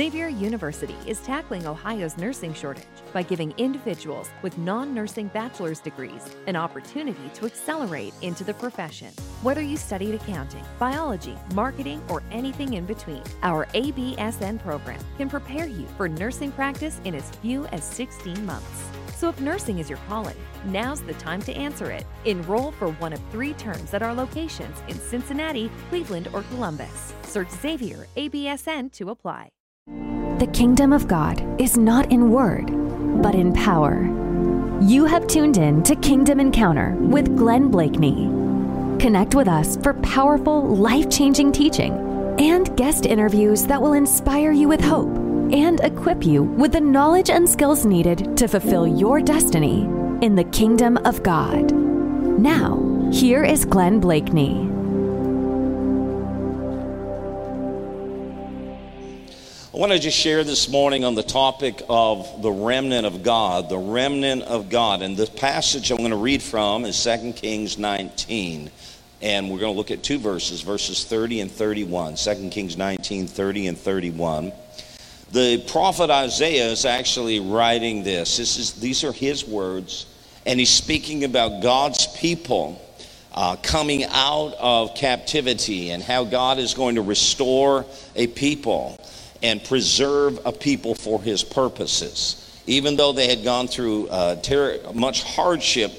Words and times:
Xavier 0.00 0.28
University 0.28 0.96
is 1.06 1.20
tackling 1.20 1.66
Ohio's 1.66 2.16
nursing 2.16 2.54
shortage 2.54 2.86
by 3.12 3.22
giving 3.22 3.52
individuals 3.58 4.30
with 4.40 4.56
non 4.56 4.94
nursing 4.94 5.28
bachelor's 5.28 5.78
degrees 5.78 6.24
an 6.46 6.56
opportunity 6.56 7.28
to 7.34 7.44
accelerate 7.44 8.14
into 8.22 8.42
the 8.42 8.54
profession. 8.54 9.12
Whether 9.42 9.60
you 9.60 9.76
studied 9.76 10.14
accounting, 10.14 10.64
biology, 10.78 11.36
marketing, 11.52 12.02
or 12.08 12.22
anything 12.30 12.72
in 12.72 12.86
between, 12.86 13.22
our 13.42 13.66
ABSN 13.74 14.62
program 14.62 15.00
can 15.18 15.28
prepare 15.28 15.66
you 15.66 15.86
for 15.98 16.08
nursing 16.08 16.50
practice 16.52 16.98
in 17.04 17.14
as 17.14 17.28
few 17.42 17.66
as 17.66 17.84
16 17.84 18.46
months. 18.46 18.88
So 19.16 19.28
if 19.28 19.38
nursing 19.38 19.80
is 19.80 19.90
your 19.90 19.98
calling, 20.08 20.38
now's 20.64 21.02
the 21.02 21.12
time 21.12 21.42
to 21.42 21.52
answer 21.52 21.90
it. 21.90 22.06
Enroll 22.24 22.72
for 22.72 22.88
one 22.92 23.12
of 23.12 23.20
three 23.30 23.52
terms 23.52 23.92
at 23.92 24.00
our 24.00 24.14
locations 24.14 24.78
in 24.88 24.98
Cincinnati, 24.98 25.70
Cleveland, 25.90 26.28
or 26.32 26.40
Columbus. 26.44 27.12
Search 27.24 27.50
Xavier 27.50 28.06
ABSN 28.16 28.92
to 28.92 29.10
apply. 29.10 29.50
The 30.38 30.50
kingdom 30.52 30.92
of 30.92 31.08
God 31.08 31.42
is 31.60 31.76
not 31.76 32.10
in 32.12 32.30
word, 32.30 32.66
but 33.22 33.34
in 33.34 33.52
power. 33.52 34.04
You 34.80 35.04
have 35.04 35.26
tuned 35.26 35.56
in 35.56 35.82
to 35.82 35.96
Kingdom 35.96 36.38
Encounter 36.38 36.94
with 36.98 37.36
Glenn 37.36 37.70
Blakeney. 37.70 38.26
Connect 38.98 39.34
with 39.34 39.48
us 39.48 39.76
for 39.78 39.94
powerful, 39.94 40.76
life 40.76 41.10
changing 41.10 41.52
teaching 41.52 41.92
and 42.38 42.74
guest 42.76 43.04
interviews 43.04 43.66
that 43.66 43.82
will 43.82 43.94
inspire 43.94 44.52
you 44.52 44.68
with 44.68 44.80
hope 44.80 45.14
and 45.52 45.80
equip 45.80 46.24
you 46.24 46.44
with 46.44 46.72
the 46.72 46.80
knowledge 46.80 47.28
and 47.28 47.48
skills 47.48 47.84
needed 47.84 48.36
to 48.36 48.46
fulfill 48.46 48.86
your 48.86 49.20
destiny 49.20 49.82
in 50.22 50.36
the 50.36 50.44
kingdom 50.44 50.96
of 50.98 51.22
God. 51.22 51.72
Now, 51.72 53.10
here 53.12 53.42
is 53.42 53.64
Glenn 53.64 53.98
Blakeney. 54.00 54.79
I 59.72 59.76
want 59.76 59.92
to 59.92 60.00
just 60.00 60.18
share 60.18 60.42
this 60.42 60.68
morning 60.68 61.04
on 61.04 61.14
the 61.14 61.22
topic 61.22 61.80
of 61.88 62.42
the 62.42 62.50
remnant 62.50 63.06
of 63.06 63.22
God, 63.22 63.68
the 63.68 63.78
remnant 63.78 64.42
of 64.42 64.68
God. 64.68 65.00
And 65.00 65.16
the 65.16 65.28
passage 65.28 65.92
I'm 65.92 65.98
going 65.98 66.10
to 66.10 66.16
read 66.16 66.42
from 66.42 66.84
is 66.84 67.00
2 67.04 67.34
Kings 67.34 67.78
19. 67.78 68.68
And 69.22 69.48
we're 69.48 69.60
going 69.60 69.72
to 69.72 69.76
look 69.76 69.92
at 69.92 70.02
two 70.02 70.18
verses, 70.18 70.62
verses 70.62 71.04
30 71.04 71.42
and 71.42 71.50
31. 71.52 72.16
2 72.16 72.48
Kings 72.50 72.76
19, 72.76 73.28
30 73.28 73.68
and 73.68 73.78
31. 73.78 74.52
The 75.30 75.64
prophet 75.68 76.10
Isaiah 76.10 76.72
is 76.72 76.84
actually 76.84 77.38
writing 77.38 78.02
this. 78.02 78.38
this 78.38 78.56
is, 78.56 78.72
these 78.72 79.04
are 79.04 79.12
his 79.12 79.46
words, 79.46 80.06
and 80.46 80.58
he's 80.58 80.70
speaking 80.70 81.22
about 81.22 81.62
God's 81.62 82.08
people 82.16 82.82
uh, 83.32 83.54
coming 83.62 84.02
out 84.02 84.52
of 84.58 84.96
captivity 84.96 85.92
and 85.92 86.02
how 86.02 86.24
God 86.24 86.58
is 86.58 86.74
going 86.74 86.96
to 86.96 87.02
restore 87.02 87.86
a 88.16 88.26
people 88.26 88.98
and 89.42 89.62
preserve 89.64 90.38
a 90.44 90.52
people 90.52 90.94
for 90.94 91.20
his 91.20 91.42
purposes. 91.42 92.46
Even 92.66 92.96
though 92.96 93.12
they 93.12 93.28
had 93.28 93.42
gone 93.42 93.66
through 93.68 94.08
uh, 94.08 94.36
much 94.94 95.22
hardship 95.22 95.92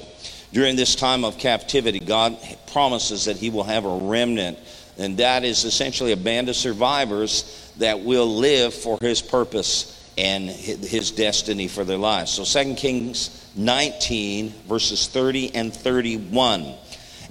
during 0.52 0.76
this 0.76 0.94
time 0.94 1.24
of 1.24 1.38
captivity, 1.38 1.98
God 1.98 2.36
promises 2.72 3.24
that 3.24 3.36
he 3.36 3.50
will 3.50 3.64
have 3.64 3.84
a 3.84 3.96
remnant, 3.96 4.58
and 4.98 5.16
that 5.18 5.44
is 5.44 5.64
essentially 5.64 6.12
a 6.12 6.16
band 6.16 6.48
of 6.48 6.56
survivors 6.56 7.72
that 7.78 8.00
will 8.00 8.26
live 8.26 8.74
for 8.74 8.98
his 9.00 9.22
purpose 9.22 9.98
and 10.18 10.48
his 10.48 11.10
destiny 11.10 11.68
for 11.68 11.84
their 11.84 11.96
lives. 11.96 12.30
So 12.30 12.44
2 12.44 12.74
Kings 12.74 13.50
19, 13.56 14.50
verses 14.68 15.08
30 15.08 15.54
and 15.54 15.74
31. 15.74 16.74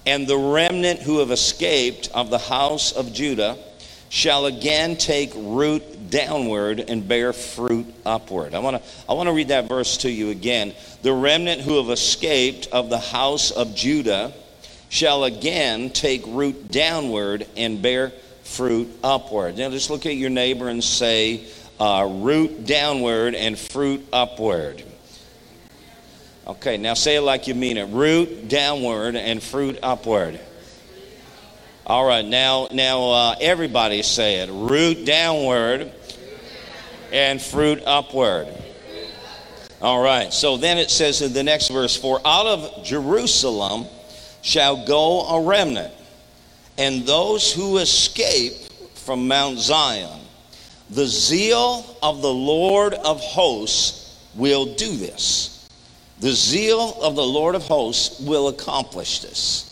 And 0.06 0.28
the 0.28 0.38
remnant 0.38 1.00
who 1.00 1.20
have 1.20 1.32
escaped 1.32 2.10
of 2.14 2.30
the 2.30 2.40
house 2.40 2.92
of 2.92 3.14
Judah 3.14 3.58
shall 4.10 4.46
again 4.48 4.98
take 4.98 5.32
root 5.36 6.01
downward 6.12 6.80
and 6.80 7.08
bear 7.08 7.34
fruit 7.34 7.88
upward. 8.06 8.54
I 8.54 8.60
want 8.60 8.78
to 8.78 8.90
I 9.10 9.14
want 9.14 9.28
to 9.28 9.34
read 9.34 9.48
that 9.48 9.68
verse 9.68 9.98
to 9.98 10.12
you 10.12 10.30
again. 10.30 10.76
The 11.02 11.14
remnant 11.14 11.62
who 11.62 11.78
have 11.78 11.90
escaped 11.90 12.68
of 12.68 12.92
the 12.92 13.00
house 13.00 13.50
of 13.50 13.74
Judah 13.74 14.34
shall 14.90 15.24
again 15.24 15.90
take 15.90 16.24
root 16.28 16.70
downward 16.70 17.48
and 17.58 17.82
bear 17.82 18.12
fruit 18.44 18.90
upward. 19.04 19.58
Now 19.58 19.70
just 19.70 19.90
look 19.90 20.06
at 20.06 20.16
your 20.16 20.30
neighbor 20.30 20.68
and 20.68 20.84
say, 20.84 21.48
uh, 21.80 22.08
root 22.08 22.66
downward 22.66 23.34
and 23.34 23.58
fruit 23.58 24.06
upward. 24.14 24.84
Okay, 26.46 26.78
now 26.78 26.94
say 26.94 27.16
it 27.16 27.22
like 27.22 27.48
you 27.48 27.56
mean 27.56 27.78
it. 27.78 27.86
Root 27.86 28.50
downward 28.50 29.16
and 29.16 29.42
fruit 29.42 29.80
upward. 29.82 30.40
All 31.88 32.06
right, 32.06 32.26
now 32.26 32.68
now 32.72 33.10
uh, 33.12 33.36
everybody 33.40 34.04
say 34.04 34.42
it. 34.42 34.50
Root 34.52 35.06
downward 35.06 35.92
and 37.12 37.42
fruit 37.42 37.82
upward. 37.86 38.48
All 39.82 40.02
right. 40.02 40.32
So 40.32 40.58
then 40.58 40.78
it 40.78 40.92
says 40.92 41.22
in 41.22 41.34
the 41.34 41.44
next 41.44 41.70
verse, 41.70 41.96
"For 41.96 42.22
out 42.24 42.46
of 42.46 42.84
Jerusalem 42.84 43.88
shall 44.42 44.86
go 44.86 45.22
a 45.28 45.42
remnant, 45.42 45.94
and 46.78 47.06
those 47.06 47.52
who 47.52 47.78
escape 47.78 48.54
from 48.96 49.28
Mount 49.28 49.60
Zion. 49.60 50.20
The 50.90 51.08
zeal 51.08 51.86
of 52.04 52.22
the 52.22 52.34
Lord 52.34 52.94
of 52.94 53.22
hosts 53.22 54.10
will 54.36 54.66
do 54.66 54.96
this. 54.96 55.50
The 56.20 56.34
zeal 56.34 56.98
of 57.02 57.16
the 57.16 57.26
Lord 57.26 57.56
of 57.56 57.64
hosts 57.64 58.20
will 58.20 58.48
accomplish 58.48 59.20
this. 59.20 59.66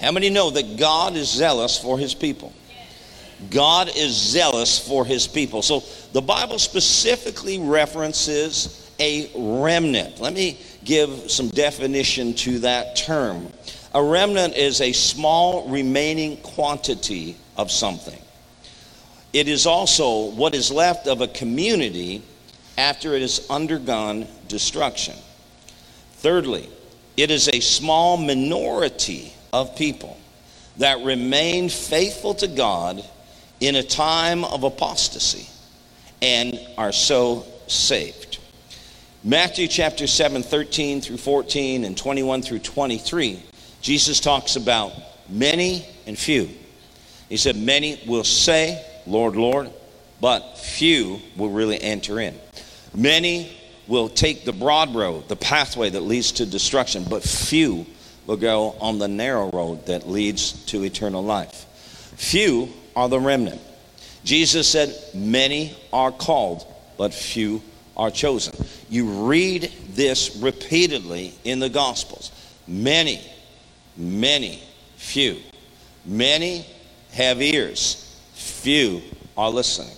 How 0.00 0.10
many 0.10 0.28
know 0.28 0.50
that 0.50 0.76
God 0.76 1.16
is 1.16 1.30
zealous 1.30 1.78
for 1.78 1.98
his 1.98 2.12
people? 2.12 2.52
God 3.50 3.88
is 3.96 4.12
zealous 4.14 4.78
for 4.78 5.04
his 5.04 5.26
people. 5.26 5.62
So 5.62 5.82
the 6.12 6.22
Bible 6.22 6.58
specifically 6.58 7.58
references 7.58 8.90
a 8.98 9.30
remnant. 9.34 10.20
Let 10.20 10.34
me 10.34 10.58
give 10.84 11.30
some 11.30 11.48
definition 11.48 12.34
to 12.34 12.60
that 12.60 12.96
term. 12.96 13.48
A 13.94 14.02
remnant 14.02 14.56
is 14.56 14.80
a 14.80 14.92
small 14.92 15.68
remaining 15.68 16.36
quantity 16.38 17.36
of 17.56 17.70
something. 17.70 18.20
It 19.32 19.48
is 19.48 19.66
also 19.66 20.30
what 20.30 20.54
is 20.54 20.70
left 20.70 21.06
of 21.06 21.20
a 21.20 21.28
community 21.28 22.22
after 22.78 23.14
it 23.14 23.22
has 23.22 23.46
undergone 23.50 24.26
destruction. 24.48 25.14
Thirdly, 26.14 26.68
it 27.16 27.30
is 27.30 27.48
a 27.48 27.60
small 27.60 28.16
minority 28.16 29.32
of 29.52 29.76
people 29.76 30.18
that 30.78 31.04
remain 31.04 31.68
faithful 31.68 32.34
to 32.34 32.48
God 32.48 33.04
in 33.66 33.76
a 33.76 33.82
time 33.82 34.44
of 34.44 34.64
apostasy 34.64 35.48
and 36.20 36.60
are 36.76 36.92
so 36.92 37.46
saved. 37.66 38.38
Matthew 39.22 39.68
chapter 39.68 40.06
7, 40.06 40.42
13 40.42 41.00
through 41.00 41.16
14, 41.16 41.84
and 41.84 41.96
21 41.96 42.42
through 42.42 42.58
23 42.58 43.42
Jesus 43.84 44.18
talks 44.18 44.56
about 44.56 44.94
many 45.28 45.86
and 46.06 46.16
few. 46.16 46.48
He 47.28 47.36
said, 47.36 47.54
Many 47.54 48.00
will 48.06 48.24
say, 48.24 48.82
Lord, 49.06 49.36
Lord, 49.36 49.70
but 50.22 50.56
few 50.56 51.20
will 51.36 51.50
really 51.50 51.78
enter 51.82 52.18
in. 52.18 52.34
Many 52.94 53.54
will 53.86 54.08
take 54.08 54.46
the 54.46 54.54
broad 54.54 54.94
road, 54.94 55.28
the 55.28 55.36
pathway 55.36 55.90
that 55.90 56.00
leads 56.00 56.32
to 56.32 56.46
destruction, 56.46 57.04
but 57.04 57.22
few 57.22 57.84
will 58.26 58.38
go 58.38 58.74
on 58.80 58.98
the 58.98 59.08
narrow 59.08 59.50
road 59.50 59.84
that 59.84 60.08
leads 60.08 60.64
to 60.64 60.82
eternal 60.82 61.22
life. 61.22 61.66
Few 62.16 62.72
are 62.96 63.08
the 63.08 63.20
remnant. 63.20 63.60
Jesus 64.24 64.68
said, 64.68 64.94
Many 65.14 65.76
are 65.92 66.12
called, 66.12 66.66
but 66.96 67.12
few 67.12 67.62
are 67.96 68.10
chosen. 68.10 68.54
You 68.88 69.26
read 69.26 69.70
this 69.90 70.36
repeatedly 70.36 71.34
in 71.44 71.58
the 71.58 71.68
Gospels. 71.68 72.32
Many 72.66 73.20
Many, 73.96 74.60
few. 74.96 75.38
Many 76.04 76.66
have 77.12 77.40
ears, 77.40 78.18
few 78.34 79.02
are 79.36 79.50
listening. 79.50 79.94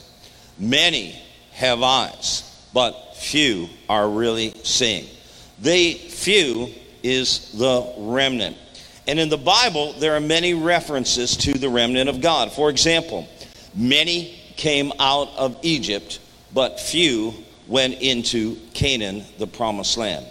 Many 0.59 1.21
have 1.53 1.83
eyes, 1.83 2.43
but 2.75 3.17
few 3.17 3.69
are 3.89 4.09
really 4.09 4.53
seeing. 4.63 5.07
The 5.61 5.95
few 5.95 6.71
is 7.03 7.53
the 7.53 7.91
remnant. 7.97 8.57
And 9.07 9.21
in 9.21 9.29
the 9.29 9.39
Bible, 9.39 9.93
there 9.95 10.17
are 10.17 10.21
many 10.21 10.55
references 10.55 11.37
to 11.39 11.53
the 11.53 11.69
remnant 11.69 12.09
of 12.09 12.21
God. 12.21 12.53
For 12.53 12.71
example, 12.71 13.29
many 13.75 14.37
came 14.57 14.93
out 14.99 15.29
of 15.37 15.57
Egypt, 15.63 16.19
but 16.53 16.81
few 16.81 17.35
went 17.69 18.01
into 18.01 18.57
Canaan, 18.75 19.25
the 19.39 19.47
promised 19.47 19.97
land. 19.97 20.27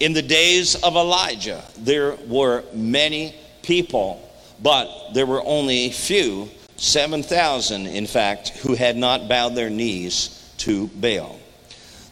In 0.00 0.12
the 0.12 0.22
days 0.22 0.74
of 0.76 0.96
Elijah, 0.96 1.62
there 1.78 2.16
were 2.26 2.64
many 2.74 3.34
people, 3.62 4.20
but 4.62 5.12
there 5.14 5.26
were 5.26 5.42
only 5.44 5.90
few, 5.90 6.48
7,000 6.76 7.86
in 7.86 8.06
fact, 8.06 8.48
who 8.48 8.74
had 8.74 8.96
not 8.96 9.28
bowed 9.28 9.54
their 9.54 9.70
knees 9.70 10.52
to 10.58 10.88
Baal. 10.88 11.38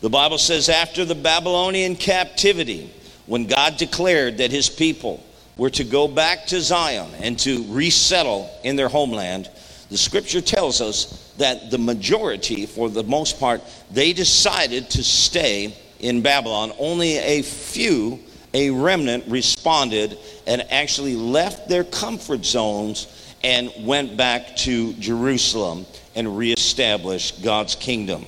The 0.00 0.10
Bible 0.10 0.38
says 0.38 0.68
after 0.68 1.04
the 1.04 1.14
Babylonian 1.14 1.96
captivity, 1.96 2.92
when 3.26 3.46
God 3.46 3.76
declared 3.76 4.38
that 4.38 4.50
his 4.50 4.70
people 4.70 5.22
were 5.58 5.70
to 5.70 5.84
go 5.84 6.08
back 6.08 6.46
to 6.46 6.60
Zion 6.62 7.10
and 7.20 7.38
to 7.40 7.64
resettle 7.68 8.50
in 8.64 8.76
their 8.76 8.88
homeland, 8.88 9.50
the 9.90 9.98
scripture 9.98 10.40
tells 10.40 10.80
us 10.80 11.34
that 11.38 11.70
the 11.70 11.78
majority, 11.78 12.64
for 12.64 12.88
the 12.88 13.02
most 13.02 13.38
part, 13.38 13.60
they 13.90 14.12
decided 14.12 14.88
to 14.90 15.02
stay 15.02 15.76
in 15.98 16.22
Babylon. 16.22 16.72
Only 16.78 17.18
a 17.18 17.42
few, 17.42 18.20
a 18.54 18.70
remnant, 18.70 19.24
responded 19.26 20.16
and 20.46 20.62
actually 20.70 21.16
left 21.16 21.68
their 21.68 21.84
comfort 21.84 22.44
zones 22.44 23.34
and 23.42 23.72
went 23.80 24.16
back 24.16 24.56
to 24.56 24.92
Jerusalem 24.94 25.86
and 26.14 26.36
reestablished 26.36 27.42
God's 27.42 27.74
kingdom. 27.74 28.26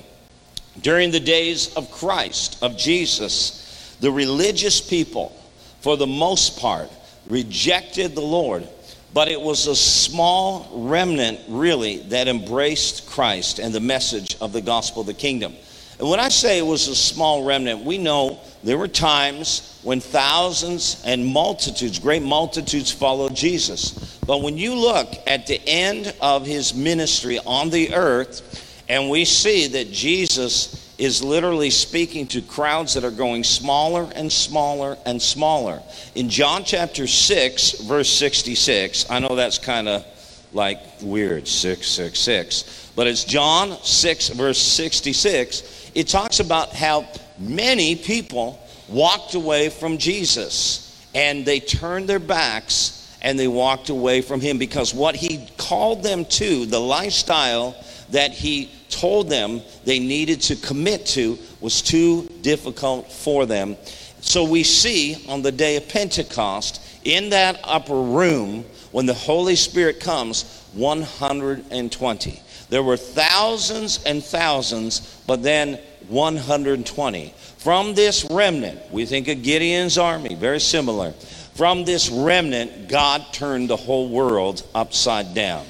During 0.81 1.11
the 1.11 1.19
days 1.19 1.73
of 1.75 1.91
Christ, 1.91 2.63
of 2.63 2.77
Jesus, 2.77 3.95
the 3.99 4.11
religious 4.11 4.81
people, 4.81 5.37
for 5.81 5.97
the 5.97 6.07
most 6.07 6.57
part, 6.57 6.89
rejected 7.27 8.15
the 8.15 8.21
Lord 8.21 8.67
but 9.13 9.27
it 9.27 9.39
was 9.39 9.67
a 9.67 9.75
small 9.75 10.69
remnant, 10.73 11.39
really, 11.49 11.97
that 12.03 12.27
embraced 12.27 13.09
Christ 13.09 13.59
and 13.59 13.73
the 13.73 13.81
message 13.81 14.37
of 14.39 14.53
the 14.53 14.61
gospel 14.61 15.01
of 15.01 15.07
the 15.07 15.13
kingdom. 15.13 15.53
And 15.99 16.09
when 16.09 16.19
I 16.19 16.29
say 16.29 16.57
it 16.57 16.65
was 16.65 16.87
a 16.87 16.95
small 16.95 17.43
remnant, 17.43 17.83
we 17.83 17.97
know 17.97 18.39
there 18.63 18.77
were 18.77 18.87
times 18.87 19.79
when 19.83 19.99
thousands 19.99 21.01
and 21.05 21.25
multitudes, 21.25 21.99
great 21.99 22.23
multitudes, 22.23 22.91
followed 22.91 23.35
Jesus. 23.35 24.17
But 24.25 24.41
when 24.41 24.57
you 24.57 24.75
look 24.75 25.13
at 25.27 25.45
the 25.45 25.61
end 25.67 26.15
of 26.21 26.45
his 26.45 26.73
ministry 26.73 27.37
on 27.45 27.69
the 27.69 27.93
earth, 27.93 28.83
and 28.87 29.09
we 29.09 29.25
see 29.25 29.67
that 29.67 29.91
Jesus 29.91 30.90
is 31.01 31.23
literally 31.23 31.71
speaking 31.71 32.27
to 32.27 32.43
crowds 32.43 32.93
that 32.93 33.03
are 33.03 33.09
going 33.09 33.43
smaller 33.43 34.07
and 34.13 34.31
smaller 34.31 34.95
and 35.03 35.19
smaller. 35.19 35.81
In 36.13 36.29
John 36.29 36.63
chapter 36.63 37.07
6, 37.07 37.71
verse 37.81 38.07
66, 38.07 39.09
I 39.09 39.17
know 39.17 39.35
that's 39.35 39.57
kind 39.57 39.87
of 39.87 40.05
like 40.53 40.79
weird, 41.01 41.47
666, 41.47 42.91
but 42.95 43.07
it's 43.07 43.23
John 43.23 43.81
6, 43.81 44.29
verse 44.29 44.59
66. 44.59 45.91
It 45.95 46.07
talks 46.07 46.39
about 46.39 46.69
how 46.69 47.07
many 47.39 47.95
people 47.95 48.59
walked 48.87 49.33
away 49.33 49.69
from 49.69 49.97
Jesus 49.97 51.03
and 51.15 51.43
they 51.47 51.59
turned 51.59 52.07
their 52.07 52.19
backs 52.19 53.17
and 53.23 53.39
they 53.39 53.47
walked 53.47 53.89
away 53.89 54.21
from 54.21 54.39
him 54.39 54.59
because 54.59 54.93
what 54.93 55.15
he 55.15 55.47
called 55.57 56.03
them 56.03 56.25
to, 56.25 56.67
the 56.67 56.79
lifestyle 56.79 57.75
that 58.11 58.33
he 58.33 58.69
told 58.91 59.29
them 59.29 59.61
they 59.85 59.99
needed 59.99 60.41
to 60.41 60.55
commit 60.55 61.05
to 61.07 61.37
was 61.59 61.81
too 61.81 62.27
difficult 62.41 63.11
for 63.11 63.45
them. 63.45 63.77
So 64.21 64.43
we 64.43 64.63
see 64.63 65.25
on 65.27 65.41
the 65.41 65.51
day 65.51 65.77
of 65.77 65.89
Pentecost, 65.89 66.81
in 67.03 67.29
that 67.29 67.59
upper 67.63 67.99
room, 67.99 68.63
when 68.91 69.05
the 69.05 69.13
Holy 69.13 69.55
Spirit 69.55 69.99
comes, 69.99 70.63
120. 70.73 72.41
There 72.69 72.83
were 72.83 72.97
thousands 72.97 74.03
and 74.03 74.23
thousands, 74.23 75.21
but 75.27 75.43
then 75.43 75.79
120. 76.07 77.33
From 77.57 77.93
this 77.93 78.25
remnant, 78.29 78.79
we 78.91 79.05
think 79.05 79.27
of 79.27 79.43
Gideon's 79.43 79.97
army, 79.97 80.35
very 80.35 80.59
similar. 80.59 81.11
From 81.55 81.83
this 81.83 82.09
remnant, 82.09 82.87
God 82.89 83.25
turned 83.33 83.69
the 83.69 83.75
whole 83.75 84.09
world 84.09 84.63
upside 84.73 85.33
down. 85.33 85.65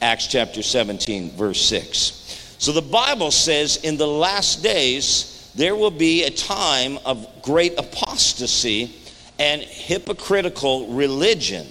Acts 0.00 0.26
chapter 0.26 0.62
17, 0.62 1.32
verse 1.32 1.60
6. 1.60 2.27
So 2.58 2.72
the 2.72 2.82
Bible 2.82 3.30
says 3.30 3.76
in 3.76 3.96
the 3.96 4.06
last 4.06 4.64
days, 4.64 5.50
there 5.54 5.76
will 5.76 5.92
be 5.92 6.24
a 6.24 6.30
time 6.30 6.98
of 7.04 7.26
great 7.42 7.78
apostasy 7.78 8.94
and 9.38 9.62
hypocritical 9.62 10.88
religion, 10.88 11.66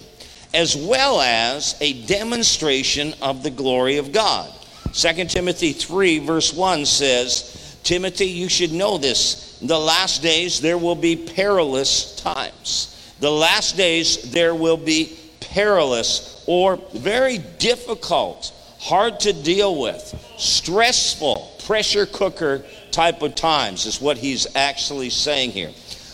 as 0.53 0.77
well 0.77 1.19
as 1.19 1.75
a 1.81 2.05
demonstration 2.05 3.13
of 3.21 3.43
the 3.43 3.49
glory 3.49 3.97
of 3.97 4.13
God. 4.13 4.49
2 4.93 5.25
Timothy 5.25 5.73
3, 5.73 6.19
verse 6.19 6.53
1 6.53 6.85
says, 6.85 7.77
Timothy, 7.83 8.27
you 8.27 8.47
should 8.47 8.71
know 8.71 8.97
this. 8.97 9.61
In 9.61 9.67
the 9.67 9.79
last 9.79 10.21
days, 10.21 10.61
there 10.61 10.77
will 10.77 10.95
be 10.95 11.17
perilous 11.17 12.15
times. 12.15 13.13
The 13.19 13.31
last 13.31 13.75
days, 13.75 14.31
there 14.31 14.55
will 14.55 14.77
be 14.77 15.17
perilous 15.41 16.43
or 16.47 16.77
very 16.93 17.39
difficult 17.39 18.53
hard 18.79 19.19
to 19.21 19.33
deal 19.33 19.79
with, 19.79 20.15
stressful, 20.37 21.51
pressure 21.65 22.05
cooker 22.05 22.63
type 22.91 23.21
of 23.21 23.35
times, 23.35 23.85
is 23.85 24.01
what 24.01 24.17
he's 24.17 24.47
actually 24.55 25.09
saying 25.09 25.51
here. 25.51 25.71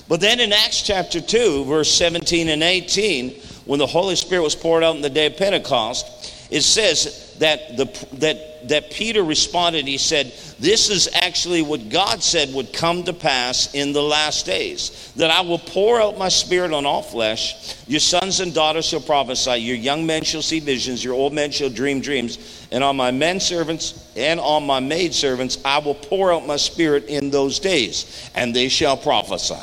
But 0.07 0.19
then 0.19 0.39
in 0.39 0.51
Acts 0.51 0.81
chapter 0.81 1.21
2, 1.21 1.65
verse 1.65 1.91
17 1.91 2.49
and 2.49 2.63
18, 2.63 3.31
when 3.65 3.79
the 3.79 3.87
Holy 3.87 4.15
Spirit 4.15 4.41
was 4.43 4.55
poured 4.55 4.83
out 4.83 4.95
in 4.95 5.01
the 5.01 5.09
day 5.09 5.27
of 5.27 5.37
Pentecost, 5.37 6.05
it 6.51 6.61
says 6.61 7.22
that, 7.39 7.77
the, 7.77 7.85
that, 8.17 8.69
that 8.69 8.91
Peter 8.91 9.23
responded, 9.23 9.87
he 9.87 9.97
said, 9.97 10.33
This 10.59 10.89
is 10.89 11.09
actually 11.13 11.61
what 11.61 11.89
God 11.89 12.23
said 12.23 12.53
would 12.53 12.73
come 12.73 13.03
to 13.03 13.13
pass 13.13 13.73
in 13.73 13.93
the 13.93 14.01
last 14.01 14.45
days, 14.45 15.11
that 15.15 15.31
I 15.31 15.41
will 15.41 15.59
pour 15.59 16.01
out 16.01 16.17
my 16.17 16.29
spirit 16.29 16.73
on 16.73 16.85
all 16.85 17.01
flesh. 17.01 17.75
Your 17.87 17.99
sons 17.99 18.39
and 18.39 18.53
daughters 18.53 18.85
shall 18.85 19.01
prophesy, 19.01 19.57
your 19.57 19.75
young 19.75 20.05
men 20.05 20.23
shall 20.23 20.41
see 20.41 20.59
visions, 20.59 21.03
your 21.03 21.13
old 21.13 21.33
men 21.33 21.51
shall 21.51 21.69
dream 21.69 22.01
dreams 22.01 22.63
and 22.73 22.83
on 22.83 22.97
my 22.97 23.11
men 23.11 23.39
servants 23.39 24.11
and 24.15 24.39
on 24.39 24.65
my 24.65 24.79
maid 24.79 25.13
servants 25.13 25.59
I 25.63 25.77
will 25.77 25.93
pour 25.93 26.33
out 26.33 26.47
my 26.47 26.57
spirit 26.57 27.05
in 27.05 27.29
those 27.29 27.59
days, 27.59 28.29
and 28.33 28.53
they 28.53 28.67
shall 28.67 28.97
prophesy. 28.97 29.61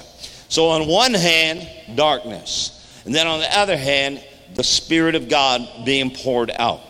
So, 0.48 0.68
on 0.68 0.86
one 0.86 1.14
hand, 1.14 1.68
darkness, 1.96 3.02
and 3.04 3.14
then 3.14 3.26
on 3.26 3.40
the 3.40 3.58
other 3.58 3.76
hand, 3.76 4.24
the 4.54 4.64
Spirit 4.64 5.14
of 5.14 5.28
God 5.28 5.84
being 5.84 6.10
poured 6.10 6.50
out. 6.56 6.80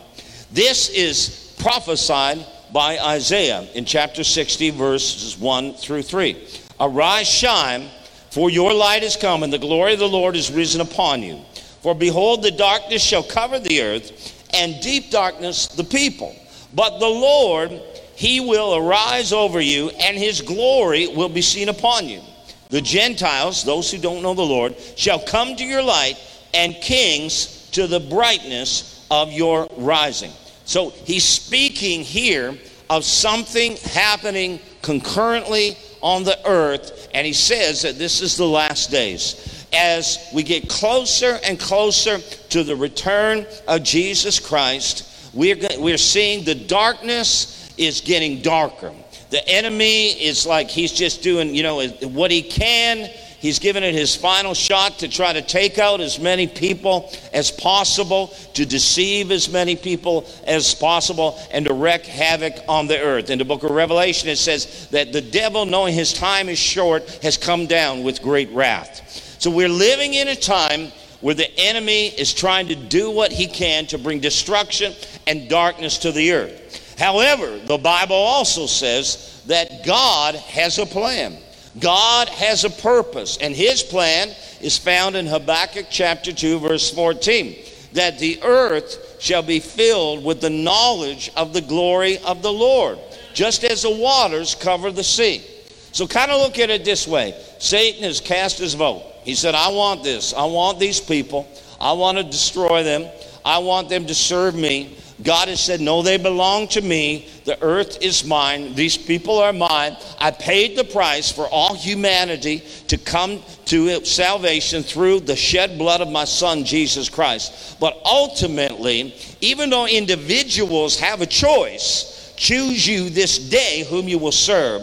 This 0.53 0.89
is 0.89 1.55
prophesied 1.59 2.45
by 2.73 2.99
Isaiah 2.99 3.61
in 3.73 3.85
chapter 3.85 4.21
60, 4.21 4.71
verses 4.71 5.37
1 5.37 5.75
through 5.75 6.01
3. 6.01 6.45
Arise, 6.77 7.29
shine, 7.29 7.87
for 8.31 8.49
your 8.49 8.73
light 8.73 9.01
is 9.01 9.15
come, 9.15 9.43
and 9.43 9.53
the 9.53 9.57
glory 9.57 9.93
of 9.93 9.99
the 9.99 10.09
Lord 10.09 10.35
is 10.35 10.51
risen 10.51 10.81
upon 10.81 11.23
you. 11.23 11.39
For 11.81 11.95
behold, 11.95 12.43
the 12.43 12.51
darkness 12.51 13.01
shall 13.01 13.23
cover 13.23 13.59
the 13.59 13.81
earth 13.81 14.45
and 14.53 14.81
deep 14.81 15.09
darkness 15.09 15.67
the 15.67 15.85
people. 15.85 16.35
But 16.73 16.99
the 16.99 17.07
Lord, 17.07 17.71
he 18.15 18.41
will 18.41 18.75
arise 18.75 19.31
over 19.31 19.61
you, 19.61 19.89
and 20.01 20.17
his 20.17 20.41
glory 20.41 21.07
will 21.07 21.29
be 21.29 21.41
seen 21.41 21.69
upon 21.69 22.09
you. 22.09 22.19
The 22.67 22.81
Gentiles, 22.81 23.63
those 23.63 23.89
who 23.89 23.99
don't 23.99 24.21
know 24.21 24.33
the 24.33 24.41
Lord, 24.41 24.75
shall 24.97 25.19
come 25.19 25.55
to 25.55 25.63
your 25.65 25.81
light, 25.81 26.17
and 26.53 26.75
kings 26.75 27.69
to 27.71 27.87
the 27.87 28.01
brightness 28.01 29.05
of 29.09 29.31
your 29.31 29.67
rising. 29.77 30.31
So 30.65 30.89
he's 30.89 31.25
speaking 31.25 32.01
here 32.01 32.57
of 32.89 33.03
something 33.03 33.77
happening 33.77 34.59
concurrently 34.81 35.77
on 36.01 36.23
the 36.23 36.37
earth, 36.47 37.09
and 37.13 37.27
he 37.27 37.33
says 37.33 37.83
that 37.83 37.97
this 37.97 38.21
is 38.21 38.37
the 38.37 38.47
last 38.47 38.89
days 38.89 39.61
as 39.73 40.29
we 40.33 40.43
get 40.43 40.67
closer 40.67 41.39
and 41.45 41.59
closer 41.59 42.19
to 42.49 42.63
the 42.63 42.75
return 42.75 43.45
of 43.67 43.83
Jesus 43.83 44.39
Christ, 44.39 45.07
we're, 45.33 45.57
we're 45.77 45.97
seeing 45.97 46.43
the 46.43 46.55
darkness 46.55 47.73
is 47.77 48.01
getting 48.01 48.41
darker. 48.41 48.91
The 49.29 49.47
enemy 49.47 50.09
is 50.09 50.45
like 50.45 50.69
he's 50.69 50.91
just 50.91 51.23
doing, 51.23 51.55
you 51.55 51.63
know, 51.63 51.87
what 51.87 52.31
he 52.31 52.41
can. 52.41 53.09
He's 53.41 53.57
given 53.57 53.83
it 53.83 53.95
his 53.95 54.15
final 54.15 54.53
shot 54.53 54.99
to 54.99 55.07
try 55.07 55.33
to 55.33 55.41
take 55.41 55.79
out 55.79 55.99
as 55.99 56.19
many 56.19 56.45
people 56.45 57.11
as 57.33 57.49
possible, 57.49 58.27
to 58.53 58.67
deceive 58.67 59.31
as 59.31 59.49
many 59.49 59.75
people 59.75 60.27
as 60.45 60.75
possible, 60.75 61.39
and 61.51 61.65
to 61.65 61.73
wreak 61.73 62.05
havoc 62.05 62.53
on 62.69 62.85
the 62.85 63.01
earth. 63.01 63.31
In 63.31 63.39
the 63.39 63.45
book 63.45 63.63
of 63.63 63.71
Revelation, 63.71 64.29
it 64.29 64.37
says 64.37 64.87
that 64.91 65.11
the 65.11 65.21
devil, 65.21 65.65
knowing 65.65 65.95
his 65.95 66.13
time 66.13 66.49
is 66.49 66.59
short, 66.59 67.09
has 67.23 67.35
come 67.35 67.65
down 67.65 68.03
with 68.03 68.21
great 68.21 68.51
wrath. 68.51 69.35
So 69.39 69.49
we're 69.49 69.69
living 69.69 70.13
in 70.13 70.27
a 70.27 70.35
time 70.35 70.91
where 71.21 71.33
the 71.33 71.49
enemy 71.59 72.09
is 72.09 72.35
trying 72.35 72.67
to 72.67 72.75
do 72.75 73.09
what 73.09 73.31
he 73.31 73.47
can 73.47 73.87
to 73.87 73.97
bring 73.97 74.19
destruction 74.19 74.93
and 75.25 75.49
darkness 75.49 75.97
to 75.99 76.11
the 76.11 76.31
earth. 76.31 76.95
However, 76.99 77.57
the 77.57 77.79
Bible 77.79 78.15
also 78.15 78.67
says 78.67 79.41
that 79.47 79.83
God 79.83 80.35
has 80.35 80.77
a 80.77 80.85
plan. 80.85 81.37
God 81.79 82.29
has 82.29 82.63
a 82.63 82.69
purpose, 82.69 83.37
and 83.37 83.55
his 83.55 83.81
plan 83.81 84.29
is 84.61 84.77
found 84.77 85.15
in 85.15 85.25
Habakkuk 85.25 85.87
chapter 85.89 86.31
2, 86.33 86.59
verse 86.59 86.91
14 86.91 87.55
that 87.93 88.19
the 88.19 88.41
earth 88.43 89.17
shall 89.19 89.43
be 89.43 89.59
filled 89.59 90.23
with 90.23 90.41
the 90.41 90.49
knowledge 90.49 91.31
of 91.35 91.53
the 91.53 91.61
glory 91.61 92.17
of 92.19 92.41
the 92.41 92.51
Lord, 92.51 92.97
just 93.33 93.63
as 93.63 93.83
the 93.83 93.89
waters 93.91 94.55
cover 94.55 94.91
the 94.91 95.03
sea. 95.03 95.43
So, 95.91 96.07
kind 96.07 96.31
of 96.31 96.39
look 96.41 96.57
at 96.57 96.69
it 96.69 96.85
this 96.85 97.07
way 97.07 97.35
Satan 97.59 98.03
has 98.03 98.21
cast 98.21 98.59
his 98.59 98.73
vote. 98.73 99.03
He 99.23 99.35
said, 99.35 99.55
I 99.55 99.69
want 99.69 100.03
this. 100.03 100.33
I 100.33 100.45
want 100.45 100.79
these 100.79 100.99
people. 100.99 101.47
I 101.79 101.91
want 101.93 102.17
to 102.17 102.23
destroy 102.23 102.83
them. 102.83 103.07
I 103.43 103.59
want 103.59 103.89
them 103.89 104.05
to 104.07 104.15
serve 104.15 104.55
me. 104.55 104.97
God 105.23 105.47
has 105.47 105.59
said, 105.59 105.81
No, 105.81 106.01
they 106.01 106.17
belong 106.17 106.67
to 106.69 106.81
me. 106.81 107.27
The 107.45 107.61
earth 107.61 108.01
is 108.01 108.25
mine. 108.25 108.75
These 108.75 108.97
people 108.97 109.37
are 109.39 109.53
mine. 109.53 109.97
I 110.19 110.31
paid 110.31 110.77
the 110.77 110.83
price 110.83 111.31
for 111.31 111.47
all 111.47 111.75
humanity 111.75 112.63
to 112.87 112.97
come 112.97 113.41
to 113.65 114.03
salvation 114.05 114.83
through 114.83 115.21
the 115.21 115.35
shed 115.35 115.77
blood 115.77 116.01
of 116.01 116.09
my 116.09 116.25
son, 116.25 116.63
Jesus 116.65 117.09
Christ. 117.09 117.79
But 117.79 117.99
ultimately, 118.05 119.15
even 119.41 119.69
though 119.69 119.87
individuals 119.87 120.99
have 120.99 121.21
a 121.21 121.25
choice, 121.25 122.11
Choose 122.41 122.87
you 122.87 123.11
this 123.11 123.37
day 123.37 123.85
whom 123.87 124.07
you 124.07 124.17
will 124.17 124.31
serve. 124.31 124.81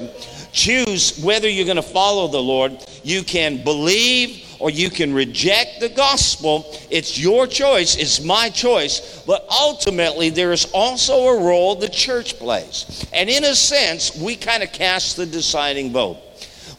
Choose 0.53 1.19
whether 1.19 1.49
you're 1.49 1.65
going 1.65 1.75
to 1.75 1.83
follow 1.83 2.29
the 2.29 2.41
Lord. 2.41 2.79
You 3.03 3.25
can 3.25 3.65
believe 3.65 4.48
or 4.59 4.71
you 4.71 4.91
can 4.91 5.15
reject 5.15 5.81
the 5.81 5.89
gospel. 5.89 6.67
It's 6.91 7.19
your 7.19 7.47
choice, 7.47 7.97
it's 7.97 8.23
my 8.23 8.51
choice. 8.51 9.23
But 9.27 9.47
ultimately, 9.51 10.31
there 10.31 10.53
is 10.53 10.67
also 10.73 11.29
a 11.29 11.41
role 11.41 11.75
the 11.75 11.89
church 11.89 12.39
plays. 12.39 13.07
And 13.13 13.29
in 13.31 13.45
a 13.45 13.55
sense, 13.55 14.17
we 14.17 14.37
kind 14.37 14.63
of 14.63 14.73
cast 14.73 15.17
the 15.17 15.27
deciding 15.27 15.93
vote. 15.93 16.19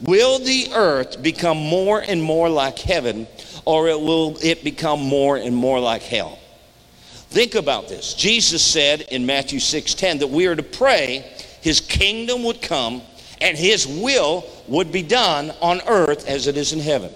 Will 0.01 0.39
the 0.39 0.69
earth 0.73 1.21
become 1.21 1.57
more 1.57 1.99
and 1.99 2.21
more 2.21 2.49
like 2.49 2.79
heaven, 2.79 3.27
or 3.65 3.89
it 3.89 3.99
will 3.99 4.37
it 4.41 4.63
become 4.63 5.01
more 5.01 5.37
and 5.37 5.55
more 5.55 5.79
like 5.79 6.01
hell? 6.01 6.39
Think 7.29 7.55
about 7.55 7.89
this. 7.89 8.13
Jesus 8.13 8.63
said 8.63 9.01
in 9.01 9.25
Matthew 9.25 9.59
6:10 9.59 10.19
that 10.19 10.27
we 10.27 10.47
are 10.47 10.55
to 10.55 10.63
pray 10.63 11.25
his 11.61 11.79
kingdom 11.79 12.43
would 12.43 12.61
come 12.61 13.01
and 13.41 13.57
his 13.57 13.85
will 13.85 14.45
would 14.67 14.91
be 14.91 15.03
done 15.03 15.51
on 15.61 15.81
earth 15.87 16.27
as 16.27 16.47
it 16.47 16.57
is 16.57 16.73
in 16.73 16.79
heaven. 16.79 17.11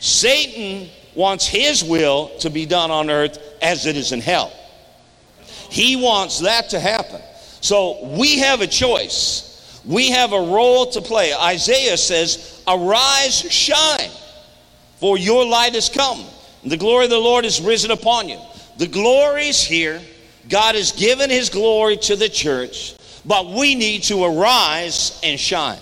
Satan 0.00 0.88
wants 1.14 1.46
his 1.46 1.84
will 1.84 2.30
to 2.38 2.50
be 2.50 2.66
done 2.66 2.90
on 2.90 3.10
earth 3.10 3.38
as 3.62 3.86
it 3.86 3.96
is 3.96 4.12
in 4.12 4.20
hell. 4.20 4.52
He 5.70 5.96
wants 5.96 6.40
that 6.40 6.70
to 6.70 6.80
happen. 6.80 7.20
So 7.60 8.04
we 8.06 8.38
have 8.38 8.60
a 8.60 8.66
choice. 8.66 9.80
We 9.84 10.10
have 10.10 10.32
a 10.32 10.40
role 10.40 10.86
to 10.90 11.00
play. 11.00 11.32
Isaiah 11.34 11.96
says, 11.96 12.62
Arise, 12.66 13.40
shine, 13.52 14.10
for 14.96 15.18
your 15.18 15.46
light 15.46 15.74
has 15.74 15.88
come. 15.88 16.24
The 16.64 16.76
glory 16.76 17.04
of 17.04 17.10
the 17.10 17.18
Lord 17.18 17.44
is 17.44 17.60
risen 17.60 17.90
upon 17.90 18.28
you. 18.28 18.38
The 18.78 18.86
glory 18.86 19.48
is 19.48 19.62
here. 19.62 20.00
God 20.48 20.74
has 20.74 20.92
given 20.92 21.30
his 21.30 21.48
glory 21.48 21.96
to 21.98 22.16
the 22.16 22.28
church, 22.28 22.94
but 23.24 23.46
we 23.46 23.74
need 23.74 24.02
to 24.04 24.24
arise 24.24 25.20
and 25.22 25.38
shine. 25.38 25.78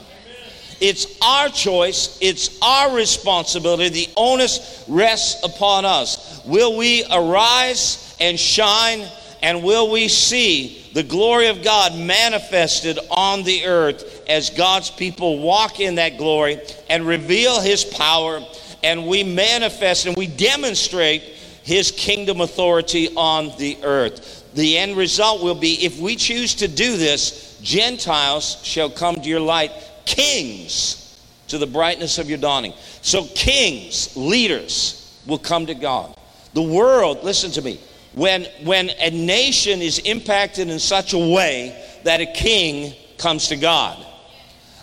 It's 0.80 1.18
our 1.20 1.48
choice, 1.48 2.18
it's 2.20 2.58
our 2.62 2.94
responsibility. 2.94 3.88
The 3.88 4.12
onus 4.16 4.84
rests 4.86 5.44
upon 5.44 5.84
us. 5.84 6.40
Will 6.44 6.76
we 6.76 7.04
arise 7.10 8.16
and 8.20 8.38
shine, 8.38 9.04
and 9.42 9.62
will 9.62 9.90
we 9.90 10.08
see 10.08 10.88
the 10.94 11.02
glory 11.02 11.48
of 11.48 11.62
God 11.62 11.94
manifested 11.96 12.98
on 13.10 13.42
the 13.42 13.66
earth 13.66 14.22
as 14.28 14.50
God's 14.50 14.90
people 14.90 15.40
walk 15.40 15.80
in 15.80 15.96
that 15.96 16.16
glory 16.16 16.60
and 16.88 17.06
reveal 17.06 17.60
His 17.60 17.84
power, 17.84 18.40
and 18.82 19.06
we 19.06 19.24
manifest 19.24 20.06
and 20.06 20.16
we 20.16 20.26
demonstrate 20.26 21.22
His 21.62 21.90
kingdom 21.90 22.40
authority 22.40 23.08
on 23.16 23.56
the 23.58 23.78
earth? 23.82 24.44
The 24.54 24.78
end 24.78 24.96
result 24.96 25.42
will 25.42 25.54
be 25.54 25.84
if 25.84 26.00
we 26.00 26.16
choose 26.16 26.54
to 26.56 26.68
do 26.68 26.96
this, 26.96 27.58
Gentiles 27.60 28.60
shall 28.64 28.88
come 28.88 29.16
to 29.16 29.28
your 29.28 29.40
light 29.40 29.72
kings 30.08 31.20
to 31.48 31.58
the 31.58 31.66
brightness 31.66 32.18
of 32.18 32.28
your 32.28 32.38
dawning. 32.38 32.72
So, 33.02 33.26
kings, 33.34 34.16
leaders 34.16 35.20
will 35.26 35.38
come 35.38 35.66
to 35.66 35.74
God. 35.74 36.16
The 36.54 36.62
world, 36.62 37.22
listen 37.22 37.50
to 37.52 37.62
me, 37.62 37.78
when, 38.14 38.46
when 38.64 38.90
a 38.98 39.10
nation 39.10 39.80
is 39.80 39.98
impacted 40.00 40.68
in 40.68 40.78
such 40.78 41.12
a 41.12 41.18
way 41.18 41.84
that 42.04 42.20
a 42.20 42.26
king 42.26 42.94
comes 43.18 43.48
to 43.48 43.56
God, 43.56 44.04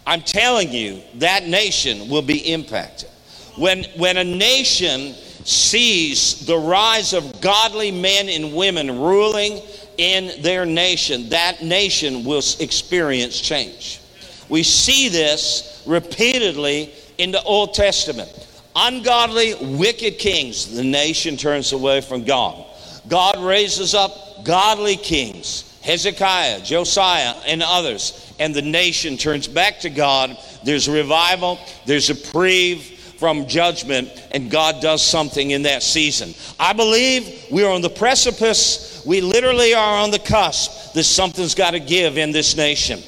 I'm 0.07 0.21
telling 0.21 0.71
you, 0.71 1.01
that 1.15 1.47
nation 1.47 2.07
will 2.07 2.21
be 2.21 2.53
impacted. 2.53 3.09
When, 3.57 3.83
when 3.97 4.17
a 4.17 4.23
nation 4.23 5.15
sees 5.43 6.45
the 6.45 6.57
rise 6.57 7.13
of 7.13 7.41
godly 7.41 7.91
men 7.91 8.29
and 8.29 8.55
women 8.55 8.99
ruling 8.99 9.61
in 9.97 10.41
their 10.41 10.65
nation, 10.65 11.29
that 11.29 11.63
nation 11.63 12.23
will 12.23 12.43
experience 12.59 13.39
change. 13.39 14.01
We 14.49 14.63
see 14.63 15.09
this 15.09 15.83
repeatedly 15.85 16.91
in 17.17 17.31
the 17.31 17.41
Old 17.43 17.73
Testament. 17.73 18.29
Ungodly, 18.75 19.55
wicked 19.77 20.19
kings, 20.19 20.75
the 20.75 20.83
nation 20.83 21.37
turns 21.37 21.71
away 21.71 22.01
from 22.01 22.25
God. 22.25 22.65
God 23.07 23.39
raises 23.39 23.93
up 23.93 24.43
godly 24.43 24.97
kings, 24.97 25.79
Hezekiah, 25.81 26.61
Josiah, 26.61 27.35
and 27.47 27.63
others, 27.63 28.33
and 28.39 28.53
the 28.53 28.61
nation 28.61 29.15
turns 29.15 29.47
back 29.47 29.79
to 29.81 29.89
God. 29.89 30.37
There's 30.63 30.89
revival, 30.89 31.59
there's 31.85 32.09
a 32.09 32.15
reprieve 32.15 32.83
from 33.17 33.47
judgment, 33.47 34.09
and 34.31 34.51
God 34.51 34.81
does 34.81 35.01
something 35.01 35.51
in 35.51 35.61
that 35.63 35.81
season. 35.81 36.33
I 36.59 36.73
believe 36.73 37.45
we 37.49 37.63
are 37.63 37.71
on 37.71 37.81
the 37.81 37.89
precipice, 37.89 39.01
we 39.05 39.21
literally 39.21 39.73
are 39.73 39.99
on 39.99 40.11
the 40.11 40.19
cusp 40.19 40.93
that 40.93 41.05
something's 41.05 41.55
got 41.55 41.71
to 41.71 41.79
give 41.79 42.17
in 42.17 42.31
this 42.31 42.57
nation 42.57 43.01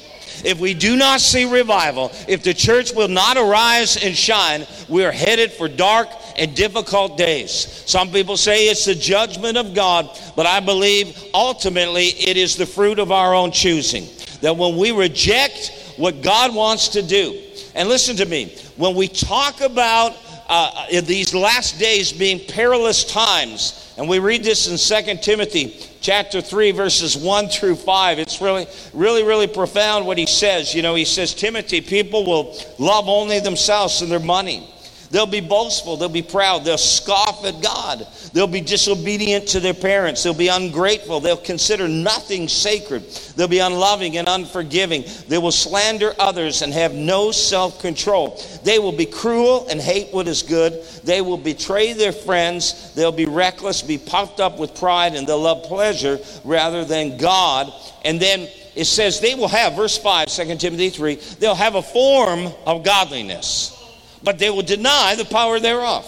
if 0.44 0.58
we 0.58 0.74
do 0.74 0.96
not 0.96 1.20
see 1.20 1.44
revival, 1.44 2.12
if 2.26 2.42
the 2.42 2.54
church 2.54 2.92
will 2.92 3.08
not 3.08 3.36
arise 3.36 4.02
and 4.02 4.16
shine, 4.16 4.66
we 4.88 5.04
are 5.04 5.12
headed 5.12 5.52
for 5.52 5.68
dark 5.68 6.08
and 6.38 6.54
difficult 6.54 7.16
days. 7.16 7.52
Some 7.86 8.10
people 8.10 8.36
say 8.36 8.66
it's 8.68 8.84
the 8.84 8.94
judgment 8.94 9.58
of 9.58 9.74
God, 9.74 10.08
but 10.36 10.46
I 10.46 10.60
believe 10.60 11.16
ultimately 11.34 12.06
it 12.06 12.36
is 12.36 12.56
the 12.56 12.66
fruit 12.66 12.98
of 12.98 13.12
our 13.12 13.34
own 13.34 13.50
choosing. 13.50 14.06
That 14.40 14.56
when 14.56 14.76
we 14.76 14.92
reject 14.92 15.94
what 15.96 16.22
God 16.22 16.54
wants 16.54 16.88
to 16.88 17.02
do, 17.02 17.42
and 17.74 17.88
listen 17.88 18.16
to 18.16 18.26
me, 18.26 18.56
when 18.76 18.94
we 18.94 19.08
talk 19.08 19.60
about 19.60 20.16
uh, 20.48 21.00
these 21.02 21.34
last 21.34 21.78
days 21.78 22.12
being 22.12 22.40
perilous 22.40 23.04
times, 23.04 23.94
and 23.98 24.08
we 24.08 24.18
read 24.18 24.44
this 24.44 24.68
in 24.68 25.04
2 25.04 25.16
Timothy 25.20 25.87
chapter 26.00 26.40
3 26.40 26.72
verses 26.72 27.16
1 27.16 27.48
through 27.48 27.76
5 27.76 28.18
it's 28.18 28.40
really 28.40 28.66
really 28.92 29.22
really 29.22 29.46
profound 29.46 30.06
what 30.06 30.18
he 30.18 30.26
says. 30.26 30.74
You 30.74 30.82
know 30.82 30.94
he 30.94 31.04
says 31.04 31.34
timothy 31.34 31.80
people 31.80 32.24
will 32.24 32.56
love 32.78 33.08
only 33.08 33.40
themselves 33.40 34.02
and 34.02 34.10
their 34.10 34.20
money 34.20 34.68
They'll 35.10 35.26
be 35.26 35.40
boastful. 35.40 35.96
They'll 35.96 36.08
be 36.08 36.22
proud. 36.22 36.64
They'll 36.64 36.76
scoff 36.76 37.44
at 37.44 37.62
God. 37.62 38.06
They'll 38.34 38.46
be 38.46 38.60
disobedient 38.60 39.48
to 39.48 39.60
their 39.60 39.74
parents. 39.74 40.22
They'll 40.22 40.34
be 40.34 40.48
ungrateful. 40.48 41.20
They'll 41.20 41.36
consider 41.36 41.88
nothing 41.88 42.48
sacred. 42.48 43.08
They'll 43.36 43.48
be 43.48 43.60
unloving 43.60 44.18
and 44.18 44.28
unforgiving. 44.28 45.04
They 45.28 45.38
will 45.38 45.52
slander 45.52 46.14
others 46.18 46.60
and 46.60 46.72
have 46.74 46.94
no 46.94 47.30
self 47.30 47.80
control. 47.80 48.42
They 48.64 48.78
will 48.78 48.92
be 48.92 49.06
cruel 49.06 49.66
and 49.70 49.80
hate 49.80 50.12
what 50.12 50.28
is 50.28 50.42
good. 50.42 50.84
They 51.04 51.22
will 51.22 51.38
betray 51.38 51.94
their 51.94 52.12
friends. 52.12 52.92
They'll 52.94 53.12
be 53.12 53.26
reckless, 53.26 53.80
be 53.80 53.98
puffed 53.98 54.40
up 54.40 54.58
with 54.58 54.74
pride, 54.74 55.14
and 55.14 55.26
they'll 55.26 55.40
love 55.40 55.62
pleasure 55.64 56.18
rather 56.44 56.84
than 56.84 57.16
God. 57.16 57.72
And 58.04 58.20
then 58.20 58.48
it 58.74 58.84
says 58.84 59.20
they 59.20 59.34
will 59.34 59.48
have, 59.48 59.74
verse 59.74 59.96
5, 59.96 60.28
2 60.28 60.56
Timothy 60.56 60.90
3, 60.90 61.14
they'll 61.40 61.54
have 61.54 61.76
a 61.76 61.82
form 61.82 62.48
of 62.66 62.84
godliness 62.84 63.77
but 64.22 64.38
they 64.38 64.50
will 64.50 64.62
deny 64.62 65.14
the 65.16 65.24
power 65.24 65.60
thereof. 65.60 66.04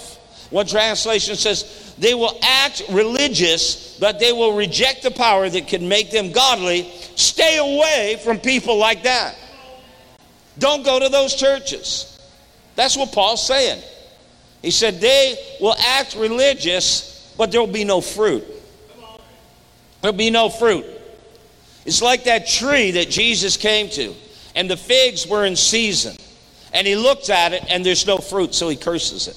One 0.50 0.66
translation 0.66 1.36
says, 1.36 1.94
they 1.98 2.14
will 2.14 2.36
act 2.42 2.82
religious, 2.90 3.96
but 4.00 4.18
they 4.18 4.32
will 4.32 4.56
reject 4.56 5.02
the 5.02 5.10
power 5.10 5.48
that 5.48 5.68
can 5.68 5.88
make 5.88 6.10
them 6.10 6.32
godly. 6.32 6.90
Stay 7.14 7.58
away 7.58 8.20
from 8.24 8.38
people 8.38 8.76
like 8.76 9.04
that. 9.04 9.36
Don't 10.58 10.84
go 10.84 10.98
to 10.98 11.08
those 11.08 11.34
churches. 11.34 12.18
That's 12.74 12.96
what 12.96 13.12
Paul's 13.12 13.46
saying. 13.46 13.82
He 14.62 14.70
said, 14.70 15.00
they 15.00 15.36
will 15.60 15.76
act 15.78 16.16
religious, 16.16 17.34
but 17.38 17.52
there 17.52 17.60
will 17.60 17.66
be 17.66 17.84
no 17.84 18.00
fruit. 18.00 18.44
There'll 20.00 20.16
be 20.16 20.30
no 20.30 20.48
fruit. 20.48 20.84
It's 21.86 22.02
like 22.02 22.24
that 22.24 22.46
tree 22.46 22.90
that 22.92 23.08
Jesus 23.08 23.56
came 23.56 23.88
to, 23.90 24.14
and 24.54 24.70
the 24.70 24.76
figs 24.76 25.26
were 25.26 25.44
in 25.44 25.56
season. 25.56 26.16
And 26.72 26.86
he 26.86 26.96
looks 26.96 27.30
at 27.30 27.52
it 27.52 27.64
and 27.68 27.84
there's 27.84 28.06
no 28.06 28.18
fruit, 28.18 28.54
so 28.54 28.68
he 28.68 28.76
curses 28.76 29.28
it. 29.28 29.36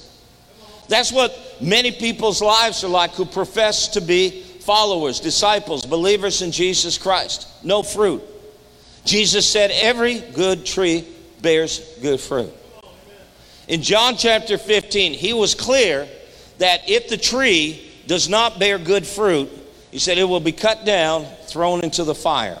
That's 0.88 1.10
what 1.10 1.36
many 1.60 1.92
people's 1.92 2.42
lives 2.42 2.84
are 2.84 2.88
like 2.88 3.12
who 3.12 3.24
profess 3.24 3.88
to 3.88 4.00
be 4.00 4.42
followers, 4.42 5.20
disciples, 5.20 5.84
believers 5.84 6.42
in 6.42 6.52
Jesus 6.52 6.98
Christ. 6.98 7.48
No 7.64 7.82
fruit. 7.82 8.22
Jesus 9.04 9.46
said, 9.46 9.70
Every 9.70 10.20
good 10.20 10.64
tree 10.64 11.06
bears 11.42 11.98
good 12.00 12.20
fruit. 12.20 12.52
In 13.68 13.82
John 13.82 14.16
chapter 14.16 14.58
15, 14.58 15.14
he 15.14 15.32
was 15.32 15.54
clear 15.54 16.08
that 16.58 16.88
if 16.88 17.08
the 17.08 17.16
tree 17.16 17.90
does 18.06 18.28
not 18.28 18.58
bear 18.58 18.78
good 18.78 19.06
fruit, 19.06 19.50
he 19.90 19.98
said 19.98 20.18
it 20.18 20.24
will 20.24 20.40
be 20.40 20.52
cut 20.52 20.84
down, 20.84 21.24
thrown 21.46 21.82
into 21.82 22.04
the 22.04 22.14
fire. 22.14 22.60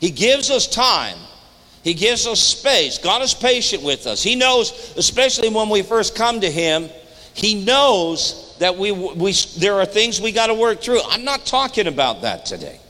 He 0.00 0.10
gives 0.10 0.50
us 0.50 0.66
time 0.66 1.16
he 1.84 1.92
gives 1.92 2.26
us 2.26 2.40
space. 2.40 2.96
God 2.96 3.20
is 3.20 3.34
patient 3.34 3.82
with 3.82 4.06
us. 4.06 4.22
He 4.22 4.34
knows, 4.36 4.94
especially 4.96 5.50
when 5.50 5.68
we 5.68 5.82
first 5.82 6.16
come 6.16 6.40
to 6.40 6.50
Him, 6.50 6.88
He 7.34 7.62
knows 7.62 8.56
that 8.58 8.78
we, 8.78 8.90
we, 8.90 9.32
there 9.58 9.74
are 9.74 9.84
things 9.84 10.18
we 10.18 10.32
got 10.32 10.46
to 10.46 10.54
work 10.54 10.80
through. 10.80 11.02
I'm 11.02 11.24
not 11.24 11.44
talking 11.44 11.86
about 11.86 12.22
that 12.22 12.46
today. 12.46 12.80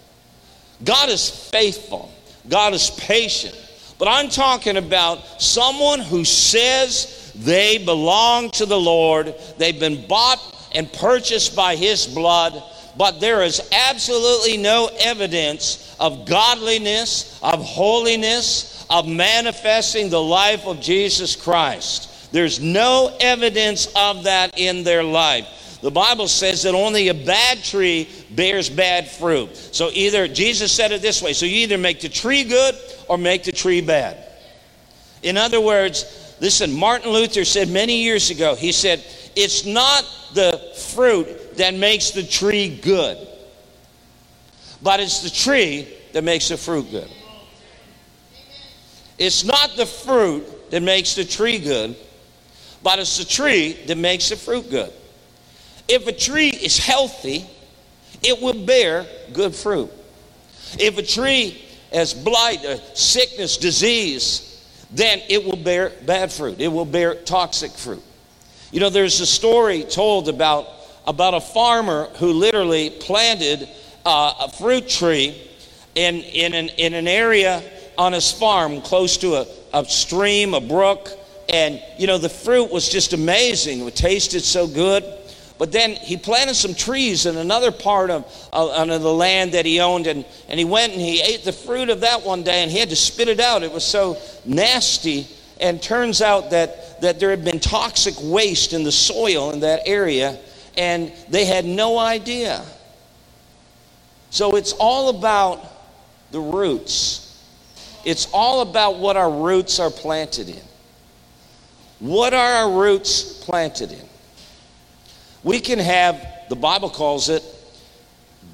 God 0.85 1.09
is 1.09 1.29
faithful, 1.29 2.13
God 2.49 2.73
is 2.73 2.91
patient. 2.91 3.61
But 3.99 4.09
I'm 4.09 4.29
talking 4.29 4.77
about 4.77 5.41
someone 5.41 6.01
who 6.01 6.25
says 6.25 7.33
they 7.35 7.79
belong 7.79 8.51
to 8.53 8.67
the 8.67 8.79
Lord, 8.79 9.35
they've 9.59 9.79
been 9.79 10.07
bought 10.07 10.41
and 10.73 10.93
purchased 10.93 11.57
by 11.57 11.75
His 11.75 12.07
blood, 12.07 12.63
but 12.97 13.21
there 13.21 13.43
is 13.43 13.61
absolutely 13.73 14.57
no 14.57 14.89
evidence 15.01 15.97
of 15.99 16.27
godliness, 16.27 17.41
of 17.43 17.65
holiness, 17.65 18.87
of 18.91 19.09
manifesting 19.09 20.11
the 20.11 20.23
life 20.23 20.67
of 20.67 20.81
Jesus 20.81 21.37
Christ. 21.37 22.33
There's 22.33 22.61
no 22.61 23.17
evidence 23.21 23.87
of 23.97 24.25
that 24.25 24.59
in 24.59 24.85
their 24.85 25.03
life. 25.03 25.79
The 25.83 25.91
Bible 25.91 26.29
says 26.29 26.63
that 26.63 26.75
only 26.75 27.09
a 27.09 27.15
bad 27.15 27.63
tree 27.63 28.09
bears 28.31 28.71
bad 28.71 29.09
fruit. 29.09 29.55
So 29.55 29.91
either, 29.93 30.27
Jesus 30.27 30.73
said 30.73 30.93
it 30.93 31.03
this 31.03 31.21
way 31.21 31.33
so 31.33 31.47
you 31.47 31.59
either 31.59 31.79
make 31.79 32.01
the 32.01 32.09
tree 32.09 32.45
good 32.45 32.75
or 33.09 33.19
make 33.19 33.45
the 33.45 33.53
tree 33.53 33.81
bad. 33.81 34.17
In 35.23 35.37
other 35.37 35.61
words, 35.61 36.37
listen, 36.41 36.73
Martin 36.73 37.11
Luther 37.11 37.45
said 37.45 37.69
many 37.69 38.03
years 38.03 38.31
ago, 38.31 38.55
he 38.55 38.73
said, 38.73 39.05
it's 39.37 39.65
not 39.65 40.05
the 40.33 40.59
fruit 40.95 41.29
that 41.57 41.75
makes 41.75 42.11
the 42.11 42.23
tree 42.23 42.77
good, 42.77 43.19
but 44.83 45.01
it's 45.01 45.21
the 45.23 45.31
tree 45.31 45.89
that 46.13 46.25
makes 46.25 46.49
the 46.49 46.57
fruit 46.57 46.91
good. 46.91 47.11
It's 49.19 49.45
not 49.45 49.77
the 49.77 49.87
fruit 49.87 50.71
that 50.71 50.83
makes 50.83 51.15
the 51.15 51.25
tree 51.25 51.59
good, 51.59 51.97
but 52.83 52.99
it's 52.99 53.19
the 53.19 53.25
tree 53.25 53.73
that 53.87 53.97
makes 53.97 54.29
the 54.29 54.37
fruit 54.37 54.71
good. 54.71 54.93
If 55.89 56.07
a 56.07 56.13
tree 56.13 56.49
is 56.49 56.79
healthy, 56.79 57.47
it 58.23 58.41
will 58.41 58.65
bear 58.65 59.07
good 59.33 59.55
fruit. 59.55 59.91
If 60.79 60.99
a 60.99 61.03
tree 61.03 61.63
has 61.93 62.15
blight, 62.15 62.65
uh, 62.65 62.79
sickness, 62.95 63.57
disease, 63.57 64.51
then 64.91 65.21
it 65.29 65.45
will 65.45 65.57
bear 65.57 65.93
bad 66.07 66.33
fruit. 66.33 66.61
It 66.61 66.69
will 66.69 66.85
bear 66.85 67.15
toxic 67.15 67.71
fruit. 67.73 68.03
You 68.73 68.81
know, 68.81 68.91
there's 68.91 69.21
a 69.21 69.27
story 69.27 69.85
told 69.85 70.29
about, 70.29 70.67
about 71.07 71.35
a 71.35 71.41
farmer 71.41 72.09
who 72.17 72.33
literally 72.33 72.91
planted 72.91 73.69
uh, 74.05 74.35
a 74.41 74.51
fruit 74.51 74.89
tree 74.89 75.41
in, 75.95 76.17
in, 76.17 76.55
an, 76.55 76.69
in 76.71 76.95
an 76.95 77.09
area 77.09 77.63
on 77.97 78.13
his 78.13 78.31
farm 78.33 78.81
close 78.81 79.17
to 79.19 79.35
a, 79.37 79.47
a 79.73 79.85
stream, 79.85 80.55
a 80.55 80.61
brook, 80.61 81.09
and, 81.49 81.83
you 81.99 82.07
know, 82.07 82.19
the 82.19 82.29
fruit 82.29 82.73
was 82.73 82.89
just 82.89 83.13
amazing. 83.13 83.81
It 83.87 83.95
tasted 83.95 84.41
so 84.41 84.67
good. 84.67 85.05
But 85.57 85.71
then 85.71 85.93
he 85.93 86.17
planted 86.17 86.55
some 86.55 86.75
trees 86.75 87.27
in 87.27 87.37
another 87.37 87.71
part 87.71 88.11
of, 88.11 88.25
of, 88.53 88.91
of, 88.91 89.03
the 89.03 89.13
land 89.13 89.53
that 89.53 89.65
he 89.65 89.79
owned, 89.79 90.09
and, 90.09 90.25
and 90.49 90.59
he 90.59 90.65
went 90.65 90.93
and 90.93 91.01
he 91.01 91.21
ate 91.21 91.45
the 91.45 91.53
fruit 91.53 91.91
of 91.91 92.01
that 92.01 92.25
one 92.25 92.43
day, 92.43 92.63
and 92.63 92.73
he 92.73 92.79
had 92.79 92.91
to 92.91 92.97
spit 92.97 93.29
it 93.29 93.39
out. 93.39 93.63
It 93.63 93.71
was 93.73 93.85
so 93.85 94.19
nasty. 94.45 95.29
And 95.61 95.81
turns 95.81 96.21
out 96.21 96.51
that, 96.51 97.01
that 97.03 97.21
there 97.21 97.31
had 97.31 97.45
been 97.45 97.61
toxic 97.61 98.15
waste 98.21 98.73
in 98.73 98.83
the 98.83 98.91
soil 98.91 99.53
in 99.53 99.61
that 99.61 99.83
area, 99.87 100.39
and 100.77 101.13
they 101.29 101.45
had 101.45 101.65
no 101.65 101.99
idea. 101.99 102.65
So 104.31 104.57
it's 104.57 104.73
all 104.73 105.11
about 105.11 105.65
the 106.33 106.41
roots. 106.41 107.21
It's 108.05 108.29
all 108.33 108.61
about 108.61 108.99
what 108.99 109.17
our 109.17 109.31
roots 109.31 109.79
are 109.79 109.91
planted 109.91 110.49
in. 110.49 110.63
What 112.01 112.35
are 112.35 112.53
our 112.65 112.73
roots 112.73 113.23
planted 113.45 113.93
in? 113.93 114.09
We 115.43 115.61
can 115.61 115.79
have, 115.79 116.27
the 116.49 116.57
Bible 116.57 116.91
calls 116.91 117.29
it, 117.29 117.45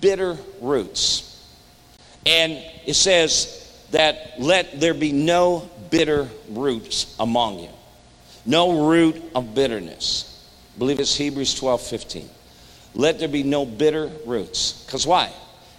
bitter 0.01 0.37
roots. 0.61 1.27
And 2.27 2.63
it 2.85 2.95
says 2.95 3.57
that 3.91 4.35
let 4.39 4.81
there 4.81 4.95
be 4.95 5.13
no 5.13 5.69
bitter 5.89 6.29
roots 6.51 7.17
among 7.19 7.61
you. 7.61 7.71
No 8.47 8.89
root 8.89 9.23
of 9.35 9.55
bitterness. 9.55 10.30
Believe 10.81 10.99
it's 10.99 11.15
Hebrews 11.15 11.55
12 11.55 11.81
15. 11.81 12.29
Let 12.95 13.21
there 13.21 13.29
be 13.29 13.45
no 13.45 13.65
bitter 13.65 14.11
roots. 14.27 14.83
Because 14.85 15.07
why? 15.07 15.31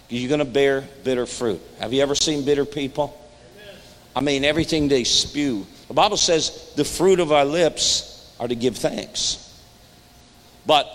You're 0.08 0.28
going 0.28 0.38
to 0.38 0.44
bear 0.44 0.82
bitter 1.04 1.26
fruit. 1.26 1.60
Have 1.80 1.92
you 1.92 2.02
ever 2.02 2.14
seen 2.14 2.44
bitter 2.44 2.64
people? 2.64 3.18
I 4.14 4.20
mean, 4.20 4.44
everything 4.44 4.88
they 4.88 5.04
spew 5.04 5.66
the 5.92 5.94
Bible 5.94 6.16
says 6.16 6.72
the 6.74 6.86
fruit 6.86 7.20
of 7.20 7.32
our 7.32 7.44
lips 7.44 8.34
are 8.40 8.48
to 8.48 8.54
give 8.54 8.78
thanks. 8.78 9.60
But 10.64 10.88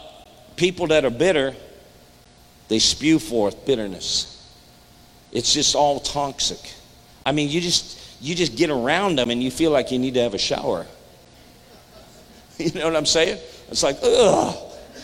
people 0.55 0.87
that 0.87 1.05
are 1.05 1.11
bitter, 1.11 1.53
they 2.67 2.79
spew 2.79 3.19
forth 3.19 3.63
bitterness. 3.63 4.51
It's 5.31 5.53
just 5.53 5.75
all 5.75 5.99
toxic. 5.99 6.73
I 7.27 7.31
mean, 7.31 7.49
you 7.49 7.61
just 7.61 7.99
you 8.21 8.33
just 8.33 8.55
get 8.55 8.71
around 8.71 9.19
them 9.19 9.29
and 9.29 9.43
you 9.43 9.51
feel 9.51 9.69
like 9.69 9.91
you 9.91 9.99
need 9.99 10.15
to 10.15 10.21
have 10.21 10.33
a 10.33 10.39
shower. 10.39 10.87
You 12.57 12.71
know 12.71 12.85
what 12.85 12.95
I'm 12.95 13.05
saying? 13.05 13.37
It's 13.69 13.83
like, 13.83 13.97
ugh, 14.03 14.55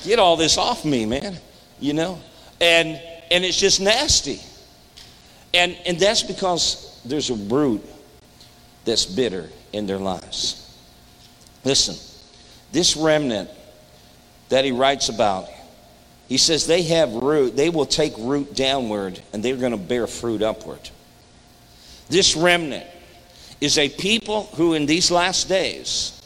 get 0.03 0.19
all 0.19 0.37
this 0.37 0.57
off 0.57 0.85
me, 0.85 1.05
man. 1.05 1.37
You 1.79 1.93
know? 1.93 2.19
And 2.61 3.01
and 3.31 3.43
it's 3.43 3.57
just 3.59 3.81
nasty. 3.81 4.39
And 5.53 5.77
and 5.85 5.99
that's 5.99 6.23
because 6.23 7.01
there's 7.05 7.29
a 7.29 7.35
root 7.35 7.83
that's 8.85 9.05
bitter 9.05 9.49
in 9.71 9.87
their 9.87 9.97
lives. 9.97 10.59
Listen, 11.63 11.95
this 12.71 12.97
remnant 12.97 13.49
that 14.49 14.65
he 14.65 14.71
writes 14.71 15.09
about, 15.09 15.47
he 16.27 16.37
says 16.37 16.67
they 16.67 16.83
have 16.83 17.13
root, 17.13 17.55
they 17.55 17.69
will 17.69 17.85
take 17.85 18.13
root 18.17 18.53
downward 18.55 19.21
and 19.31 19.43
they're 19.43 19.55
going 19.55 19.71
to 19.71 19.77
bear 19.77 20.07
fruit 20.07 20.41
upward. 20.41 20.89
This 22.09 22.35
remnant 22.35 22.85
is 23.61 23.77
a 23.77 23.89
people 23.89 24.43
who, 24.55 24.73
in 24.73 24.85
these 24.85 25.09
last 25.09 25.47
days, 25.47 26.21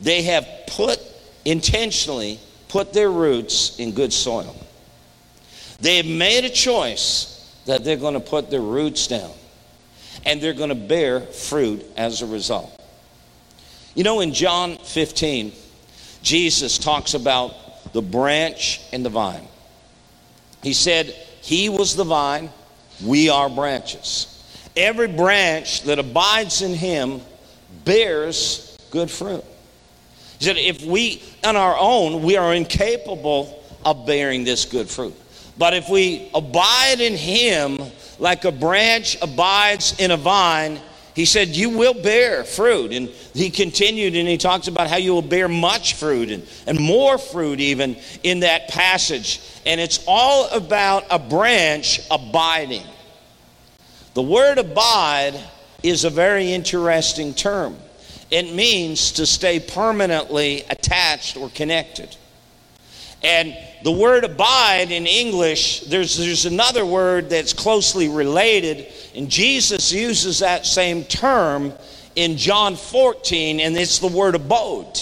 they 0.00 0.22
have 0.22 0.46
put 0.66 1.00
intentionally 1.44 2.38
put 2.68 2.92
their 2.92 3.10
roots 3.10 3.78
in 3.78 3.92
good 3.92 4.12
soil. 4.12 4.56
They 5.80 5.96
have 5.96 6.06
made 6.06 6.44
a 6.44 6.50
choice 6.50 7.36
that 7.66 7.84
they're 7.84 7.96
going 7.96 8.14
to 8.14 8.20
put 8.20 8.50
their 8.50 8.60
roots 8.60 9.06
down 9.06 9.32
and 10.24 10.40
they're 10.40 10.52
going 10.52 10.68
to 10.68 10.74
bear 10.74 11.20
fruit 11.20 11.84
as 11.96 12.22
a 12.22 12.26
result. 12.26 12.76
You 13.94 14.04
know, 14.04 14.20
in 14.20 14.32
John 14.32 14.76
15, 14.78 15.52
Jesus 16.22 16.78
talks 16.78 17.14
about 17.14 17.92
the 17.92 18.02
branch 18.02 18.80
and 18.92 19.04
the 19.04 19.08
vine. 19.08 19.46
He 20.62 20.74
said, 20.74 21.06
He 21.40 21.68
was 21.68 21.96
the 21.96 22.04
vine, 22.04 22.50
we 23.04 23.30
are 23.30 23.48
branches. 23.48 24.26
Every 24.76 25.08
branch 25.08 25.82
that 25.82 25.98
abides 25.98 26.62
in 26.62 26.74
Him 26.74 27.20
bears 27.84 28.76
good 28.90 29.10
fruit. 29.10 29.44
He 30.40 30.46
said, 30.46 30.56
if 30.56 30.82
we, 30.82 31.22
on 31.44 31.54
our 31.54 31.76
own, 31.78 32.22
we 32.22 32.36
are 32.36 32.54
incapable 32.54 33.62
of 33.84 34.06
bearing 34.06 34.42
this 34.42 34.64
good 34.64 34.88
fruit. 34.88 35.14
But 35.58 35.74
if 35.74 35.88
we 35.88 36.30
abide 36.34 37.00
in 37.00 37.14
Him, 37.14 37.78
like 38.18 38.46
a 38.46 38.50
branch 38.50 39.18
abides 39.20 40.00
in 40.00 40.10
a 40.10 40.16
vine, 40.16 40.80
he 41.14 41.26
said, 41.26 41.48
You 41.48 41.70
will 41.70 41.92
bear 41.92 42.44
fruit. 42.44 42.92
And 42.92 43.08
he 43.34 43.50
continued 43.50 44.14
and 44.14 44.26
he 44.26 44.38
talks 44.38 44.68
about 44.68 44.88
how 44.88 44.96
you 44.96 45.12
will 45.12 45.20
bear 45.20 45.48
much 45.48 45.94
fruit 45.94 46.30
and, 46.30 46.46
and 46.66 46.80
more 46.80 47.18
fruit, 47.18 47.60
even 47.60 47.96
in 48.22 48.40
that 48.40 48.68
passage. 48.68 49.42
And 49.66 49.78
it's 49.78 50.02
all 50.06 50.48
about 50.48 51.04
a 51.10 51.18
branch 51.18 52.00
abiding. 52.10 52.86
The 54.14 54.22
word 54.22 54.56
abide 54.56 55.38
is 55.82 56.04
a 56.04 56.10
very 56.10 56.52
interesting 56.52 57.34
term. 57.34 57.76
It 58.30 58.54
means 58.54 59.12
to 59.12 59.26
stay 59.26 59.58
permanently 59.60 60.62
attached 60.70 61.36
or 61.36 61.48
connected. 61.50 62.16
And 63.22 63.56
the 63.82 63.92
word 63.92 64.24
abide 64.24 64.92
in 64.92 65.06
English, 65.06 65.80
there's, 65.80 66.16
there's 66.16 66.46
another 66.46 66.86
word 66.86 67.28
that's 67.28 67.52
closely 67.52 68.08
related, 68.08 68.86
and 69.14 69.28
Jesus 69.28 69.92
uses 69.92 70.38
that 70.38 70.64
same 70.64 71.04
term 71.04 71.72
in 72.16 72.36
John 72.36 72.76
14, 72.76 73.60
and 73.60 73.76
it's 73.76 73.98
the 73.98 74.08
word 74.08 74.34
abode. 74.34 75.00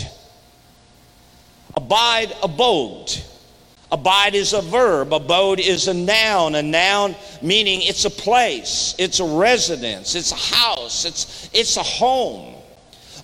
Abide, 1.76 2.34
abode. 2.42 3.22
Abide 3.90 4.34
is 4.34 4.52
a 4.52 4.60
verb, 4.62 5.12
abode 5.12 5.60
is 5.60 5.88
a 5.88 5.94
noun. 5.94 6.56
A 6.56 6.62
noun 6.62 7.14
meaning 7.40 7.80
it's 7.82 8.04
a 8.04 8.10
place, 8.10 8.94
it's 8.98 9.20
a 9.20 9.24
residence, 9.24 10.14
it's 10.14 10.32
a 10.32 10.56
house, 10.56 11.04
it's, 11.04 11.48
it's 11.54 11.76
a 11.76 11.82
home. 11.82 12.57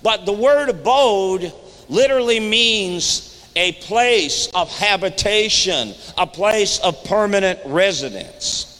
But 0.04 0.26
the 0.26 0.32
word 0.34 0.68
abode 0.68 1.50
literally 1.88 2.38
means 2.38 3.42
a 3.56 3.72
place 3.72 4.48
of 4.54 4.70
habitation, 4.76 5.94
a 6.18 6.26
place 6.26 6.78
of 6.80 7.02
permanent 7.04 7.58
residence. 7.64 8.70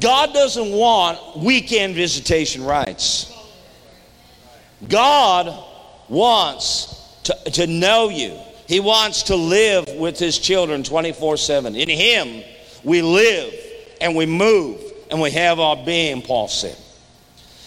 God 0.00 0.34
doesn't 0.34 0.72
want 0.72 1.38
weekend 1.38 1.94
visitation 1.94 2.64
rights. 2.64 3.32
God 4.88 5.64
wants 6.08 7.20
to, 7.24 7.34
to 7.52 7.66
know 7.68 8.08
you. 8.08 8.36
He 8.66 8.80
wants 8.80 9.24
to 9.24 9.36
live 9.36 9.88
with 9.94 10.18
his 10.18 10.36
children 10.36 10.82
24 10.82 11.36
7. 11.36 11.76
In 11.76 11.88
him, 11.88 12.42
we 12.82 13.02
live 13.02 13.54
and 14.00 14.16
we 14.16 14.26
move 14.26 14.80
and 15.12 15.20
we 15.20 15.30
have 15.30 15.60
our 15.60 15.76
being, 15.76 16.22
Paul 16.22 16.48
said. 16.48 16.76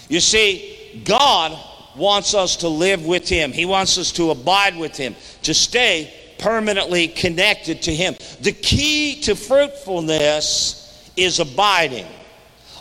You 0.10 0.20
see, 0.20 0.78
God 1.04 1.58
wants 1.96 2.34
us 2.34 2.58
to 2.58 2.68
live 2.68 3.06
with 3.06 3.28
Him. 3.28 3.52
He 3.52 3.66
wants 3.66 3.98
us 3.98 4.12
to 4.14 4.32
abide 4.32 4.78
with 4.78 4.96
Him, 4.96 5.16
to 5.44 5.54
stay 5.54 6.14
permanently 6.40 7.08
connected 7.08 7.82
to 7.84 7.96
Him. 7.96 8.16
The 8.42 8.52
key 8.52 9.22
to 9.22 9.36
fruitfulness 9.36 11.12
is 11.16 11.40
abiding. 11.40 12.08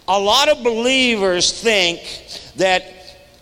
A 0.09 0.19
lot 0.19 0.49
of 0.49 0.63
believers 0.63 1.53
think 1.53 2.01
that 2.57 2.85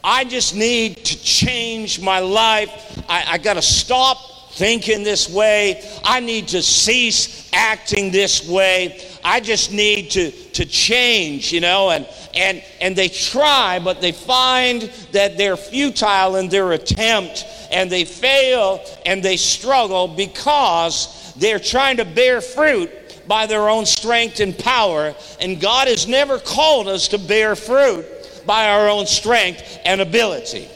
I 0.03 0.25
just 0.25 0.55
need 0.55 0.97
to 1.05 1.23
change 1.23 2.01
my 2.01 2.21
life. 2.21 3.03
I, 3.09 3.25
I 3.33 3.39
got 3.39 3.55
to 3.55 3.63
stop 3.63 4.53
thinking 4.53 5.03
this 5.03 5.29
way. 5.29 5.83
I 6.05 6.21
need 6.21 6.49
to 6.49 6.63
cease 6.63 7.49
acting 7.53 8.11
this 8.11 8.47
way. 8.49 9.01
I 9.23 9.41
just 9.41 9.73
need 9.73 10.11
to, 10.13 10.31
to 10.59 10.67
change, 10.67 11.53
you 11.53 11.61
know, 11.61 11.91
and, 11.91 12.05
and, 12.35 12.65
and 12.81 12.97
they 12.97 13.09
try, 13.09 13.79
but 13.79 14.01
they 14.01 14.11
find 14.11 14.83
that 15.13 15.39
they're 15.39 15.57
futile 15.57 16.35
in 16.35 16.49
their 16.49 16.73
attempt 16.73 17.45
and 17.71 17.89
they 17.89 18.05
fail 18.05 18.85
and 19.07 19.23
they 19.23 19.37
struggle 19.37 20.09
because 20.09 21.33
they're 21.37 21.61
trying 21.61 21.97
to 21.99 22.05
bear 22.05 22.41
fruit 22.41 22.91
by 23.29 23.47
their 23.47 23.69
own 23.69 23.87
strength 23.87 24.41
and 24.41 24.59
power. 24.59 25.15
And 25.41 25.61
God 25.61 25.87
has 25.87 26.09
never 26.09 26.41
called 26.41 26.89
us 26.89 27.07
to 27.09 27.19
bear 27.19 27.55
fruit 27.55 28.05
by 28.45 28.69
our 28.69 28.89
own 28.89 29.07
strength 29.07 29.79
and 29.85 30.01
ability. 30.01 30.69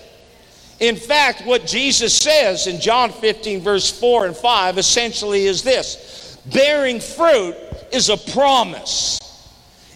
In 0.78 0.94
fact, 0.94 1.44
what 1.44 1.66
Jesus 1.66 2.16
says 2.16 2.68
in 2.68 2.80
John 2.80 3.10
15, 3.10 3.62
verse 3.62 3.90
4 3.90 4.26
and 4.26 4.36
5, 4.36 4.78
essentially 4.78 5.46
is 5.46 5.64
this 5.64 6.38
bearing 6.52 7.00
fruit 7.00 7.56
is 7.92 8.10
a 8.10 8.16
promise. 8.16 9.18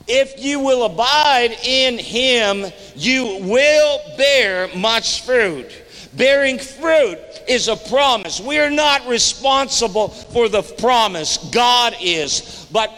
If 0.09 0.42
you 0.42 0.61
will 0.61 0.85
abide 0.85 1.57
in 1.64 1.99
him, 1.99 2.66
you 2.95 3.38
will 3.42 4.01
bear 4.16 4.69
much 4.77 5.23
fruit. 5.23 5.71
Bearing 6.14 6.59
fruit 6.59 7.19
is 7.49 7.69
a 7.69 7.77
promise. 7.77 8.40
We 8.40 8.59
are 8.59 8.71
not 8.71 9.07
responsible 9.07 10.09
for 10.09 10.49
the 10.49 10.62
promise, 10.62 11.38
God 11.53 11.95
is. 12.01 12.66
But 12.71 12.90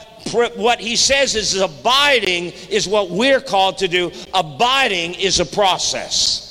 what 0.57 0.79
he 0.81 0.97
says 0.97 1.35
is 1.35 1.57
abiding 1.57 2.53
is 2.71 2.87
what 2.87 3.11
we're 3.11 3.41
called 3.41 3.79
to 3.79 3.89
do. 3.89 4.13
Abiding 4.35 5.15
is 5.15 5.41
a 5.41 5.47
process. 5.47 6.45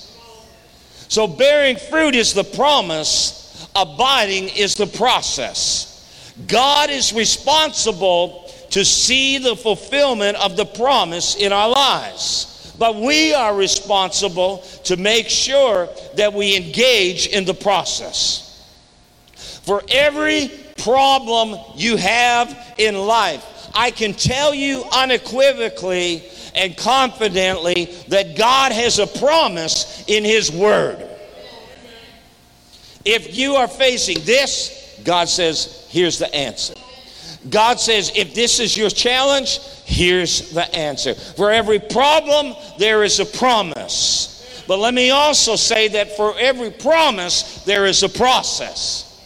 So, 1.09 1.25
bearing 1.27 1.77
fruit 1.77 2.15
is 2.15 2.33
the 2.33 2.43
promise, 2.43 3.67
abiding 3.75 4.49
is 4.49 4.75
the 4.75 4.87
process. 4.87 5.93
God 6.47 6.89
is 6.89 7.13
responsible 7.13 8.46
to 8.71 8.83
see 8.83 9.37
the 9.37 9.55
fulfillment 9.55 10.37
of 10.37 10.57
the 10.57 10.65
promise 10.65 11.35
in 11.35 11.51
our 11.51 11.69
lives. 11.69 12.75
But 12.77 12.95
we 12.95 13.33
are 13.33 13.55
responsible 13.55 14.59
to 14.83 14.97
make 14.97 15.29
sure 15.29 15.89
that 16.15 16.33
we 16.33 16.55
engage 16.55 17.27
in 17.27 17.45
the 17.45 17.53
process. 17.53 18.43
For 19.63 19.81
every 19.89 20.51
problem 20.77 21.59
you 21.75 21.97
have 21.97 22.75
in 22.77 22.95
life, 22.95 23.43
I 23.73 23.91
can 23.91 24.13
tell 24.13 24.53
you 24.53 24.83
unequivocally 24.93 26.23
and 26.55 26.77
confidently 26.77 27.85
that 28.07 28.37
God 28.37 28.71
has 28.71 28.99
a 28.99 29.07
promise 29.07 30.03
in 30.07 30.23
His 30.23 30.51
Word. 30.51 31.07
If 33.05 33.37
you 33.37 33.55
are 33.55 33.67
facing 33.67 34.23
this, 34.23 34.99
God 35.03 35.29
says, 35.29 35.87
here's 35.89 36.19
the 36.19 36.33
answer. 36.33 36.73
God 37.49 37.79
says, 37.79 38.11
if 38.15 38.33
this 38.33 38.59
is 38.59 38.75
your 38.75 38.89
challenge, 38.89 39.59
here's 39.85 40.51
the 40.51 40.73
answer. 40.75 41.15
For 41.15 41.51
every 41.51 41.79
problem, 41.79 42.55
there 42.77 43.03
is 43.03 43.19
a 43.19 43.25
promise. 43.25 44.63
But 44.67 44.79
let 44.79 44.93
me 44.93 45.11
also 45.11 45.55
say 45.55 45.87
that 45.89 46.17
for 46.17 46.37
every 46.37 46.71
promise, 46.71 47.63
there 47.63 47.85
is 47.85 48.03
a 48.03 48.09
process. 48.09 49.25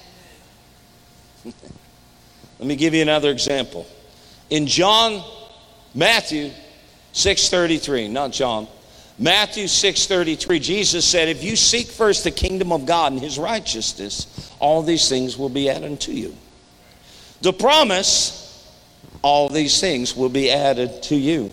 let 1.46 1.54
me 2.60 2.76
give 2.76 2.94
you 2.94 3.02
another 3.02 3.32
example. 3.32 3.88
In 4.52 4.68
John, 4.68 5.24
Matthew 5.96 6.52
6:33, 7.14 8.10
not 8.10 8.32
John. 8.32 8.68
Matthew 9.18 9.66
6:33, 9.66 10.60
Jesus 10.60 11.06
said, 11.06 11.28
"If 11.28 11.44
you 11.44 11.56
seek 11.56 11.88
first 11.88 12.24
the 12.24 12.32
kingdom 12.32 12.72
of 12.72 12.86
God 12.86 13.14
and 13.14 13.22
his 13.22 13.40
righteousness, 13.40 14.28
all 14.60 14.84
these 14.84 15.10
things 15.10 15.38
will 15.38 15.50
be 15.50 15.70
added 15.70 16.00
to 16.02 16.14
you." 16.14 16.36
The 17.42 17.54
promise, 17.54 18.72
all 19.24 19.50
these 19.50 19.80
things 19.80 20.16
will 20.16 20.30
be 20.30 20.52
added 20.52 21.04
to 21.04 21.16
you. 21.16 21.50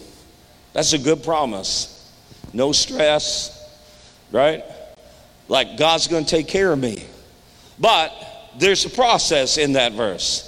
That's 0.74 0.92
a 0.92 0.98
good 0.98 1.22
promise. 1.22 1.94
No 2.52 2.72
stress, 2.72 3.54
right? 4.30 4.64
Like 5.48 5.78
God's 5.78 6.06
going 6.06 6.24
to 6.24 6.30
take 6.30 6.46
care 6.46 6.72
of 6.72 6.78
me. 6.78 7.04
But 7.78 8.12
there's 8.58 8.84
a 8.84 8.90
process 8.90 9.56
in 9.56 9.72
that 9.74 9.92
verse. 9.92 10.44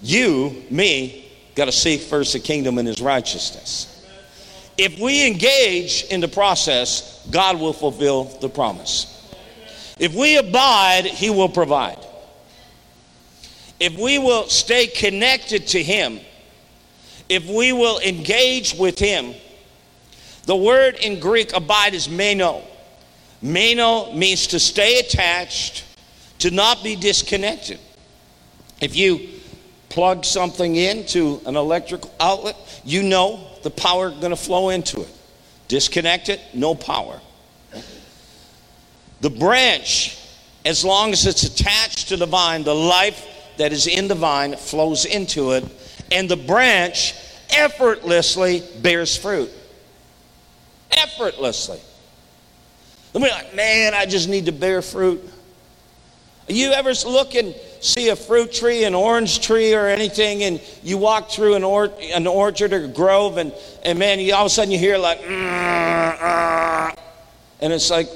You, 0.00 0.64
me, 0.70 1.30
got 1.54 1.66
to 1.66 1.72
seek 1.72 2.00
first 2.00 2.32
the 2.32 2.40
kingdom 2.40 2.78
and 2.78 2.88
his 2.88 3.00
righteousness. 3.00 3.94
If 4.78 4.98
we 4.98 5.26
engage 5.26 6.04
in 6.04 6.20
the 6.20 6.28
process, 6.28 7.26
God 7.30 7.60
will 7.60 7.72
fulfill 7.72 8.24
the 8.24 8.48
promise. 8.48 9.14
If 9.98 10.14
we 10.14 10.36
abide, 10.36 11.04
he 11.04 11.28
will 11.30 11.48
provide 11.48 11.98
if 13.80 13.96
we 13.98 14.18
will 14.18 14.48
stay 14.48 14.86
connected 14.86 15.66
to 15.68 15.82
Him, 15.82 16.20
if 17.28 17.46
we 17.46 17.72
will 17.72 17.98
engage 18.00 18.74
with 18.74 18.98
Him, 18.98 19.34
the 20.44 20.56
word 20.56 20.96
in 20.96 21.20
Greek 21.20 21.52
abide 21.54 21.94
is 21.94 22.08
meno. 22.08 22.62
Meno 23.42 24.12
means 24.14 24.46
to 24.48 24.58
stay 24.58 24.98
attached, 24.98 25.84
to 26.38 26.50
not 26.50 26.82
be 26.82 26.96
disconnected. 26.96 27.78
If 28.80 28.96
you 28.96 29.28
plug 29.88 30.24
something 30.24 30.76
into 30.76 31.40
an 31.46 31.56
electrical 31.56 32.12
outlet, 32.18 32.56
you 32.84 33.02
know 33.02 33.40
the 33.62 33.70
power 33.70 34.10
going 34.10 34.30
to 34.30 34.36
flow 34.36 34.70
into 34.70 35.02
it. 35.02 35.08
Disconnect 35.68 36.28
it, 36.28 36.40
no 36.54 36.74
power. 36.74 37.20
The 39.20 39.30
branch, 39.30 40.16
as 40.64 40.84
long 40.84 41.12
as 41.12 41.26
it's 41.26 41.42
attached 41.42 42.08
to 42.08 42.16
the 42.16 42.26
vine, 42.26 42.62
the 42.62 42.74
life 42.74 43.26
that 43.58 43.72
is 43.72 43.86
in 43.86 44.08
the 44.08 44.14
vine 44.14 44.56
flows 44.56 45.04
into 45.04 45.52
it, 45.52 45.64
and 46.10 46.28
the 46.28 46.36
branch 46.36 47.14
effortlessly 47.50 48.62
bears 48.80 49.16
fruit. 49.16 49.50
Effortlessly. 50.90 51.80
Let 53.12 53.22
me 53.22 53.30
like, 53.30 53.54
man, 53.54 53.94
I 53.94 54.06
just 54.06 54.28
need 54.28 54.46
to 54.46 54.52
bear 54.52 54.82
fruit. 54.82 55.22
You 56.48 56.72
ever 56.72 56.92
look 57.06 57.34
and 57.34 57.54
see 57.80 58.08
a 58.08 58.16
fruit 58.16 58.52
tree, 58.52 58.84
an 58.84 58.94
orange 58.94 59.40
tree, 59.40 59.74
or 59.74 59.86
anything, 59.86 60.44
and 60.44 60.60
you 60.82 60.96
walk 60.96 61.30
through 61.30 61.54
an, 61.54 61.64
or, 61.64 61.92
an 62.00 62.26
orchard 62.26 62.72
or 62.72 62.88
grove, 62.88 63.36
and, 63.36 63.52
and 63.84 63.98
man, 63.98 64.18
you, 64.18 64.34
all 64.34 64.42
of 64.42 64.46
a 64.46 64.50
sudden 64.50 64.70
you 64.70 64.78
hear 64.78 64.96
like, 64.96 65.20
mm, 65.20 66.16
mm, 66.16 66.98
and 67.60 67.72
it's 67.72 67.90
like 67.90 68.08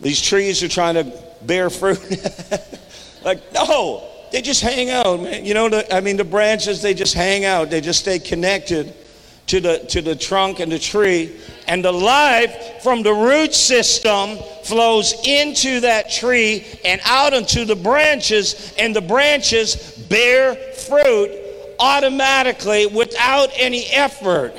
these 0.00 0.20
trees 0.20 0.62
are 0.62 0.68
trying 0.68 0.94
to 0.94 1.22
bear 1.42 1.70
fruit. 1.70 2.00
like, 3.24 3.52
no, 3.54 4.06
they 4.36 4.42
just 4.42 4.60
hang 4.60 4.90
out, 4.90 5.22
man. 5.22 5.46
You 5.46 5.54
know, 5.54 5.70
the, 5.70 5.94
I 5.94 6.02
mean, 6.02 6.18
the 6.18 6.24
branches, 6.24 6.82
they 6.82 6.92
just 6.92 7.14
hang 7.14 7.46
out. 7.46 7.70
They 7.70 7.80
just 7.80 8.00
stay 8.00 8.18
connected 8.18 8.92
to 9.46 9.60
the, 9.60 9.78
to 9.88 10.02
the 10.02 10.14
trunk 10.14 10.60
and 10.60 10.70
the 10.70 10.78
tree. 10.78 11.34
And 11.66 11.82
the 11.82 11.90
life 11.90 12.82
from 12.82 13.02
the 13.02 13.14
root 13.14 13.54
system 13.54 14.36
flows 14.64 15.14
into 15.24 15.80
that 15.80 16.10
tree 16.10 16.66
and 16.84 17.00
out 17.06 17.32
into 17.32 17.64
the 17.64 17.76
branches, 17.76 18.74
and 18.76 18.94
the 18.94 19.00
branches 19.00 19.96
bear 20.10 20.54
fruit 20.54 21.30
automatically 21.80 22.84
without 22.88 23.48
any 23.56 23.86
effort 23.86 24.52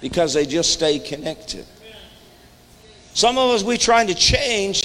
because 0.00 0.34
they 0.34 0.44
just 0.44 0.72
stay 0.72 0.98
connected. 0.98 1.64
Some 3.12 3.38
of 3.38 3.50
us, 3.50 3.62
we 3.62 3.78
trying 3.78 4.08
to 4.08 4.14
change 4.16 4.83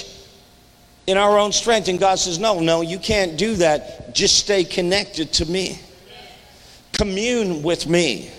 in 1.10 1.16
our 1.16 1.38
own 1.38 1.52
strength. 1.52 1.88
And 1.88 1.98
God 1.98 2.18
says, 2.18 2.38
No, 2.38 2.60
no, 2.60 2.80
you 2.80 2.98
can't 2.98 3.36
do 3.36 3.56
that. 3.56 4.14
Just 4.14 4.38
stay 4.38 4.64
connected 4.64 5.32
to 5.34 5.46
me. 5.46 5.78
Commune 6.92 7.62
with 7.62 7.86
me. 7.86 8.30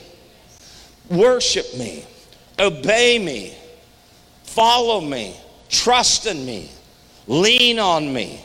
Worship 1.10 1.65
me. 1.77 2.05
Obey 2.60 3.19
me. 3.19 3.55
Follow 4.43 5.01
me. 5.01 5.36
Trust 5.69 6.25
in 6.25 6.45
me. 6.45 6.69
Lean 7.27 7.79
on 7.79 8.12
me. 8.12 8.43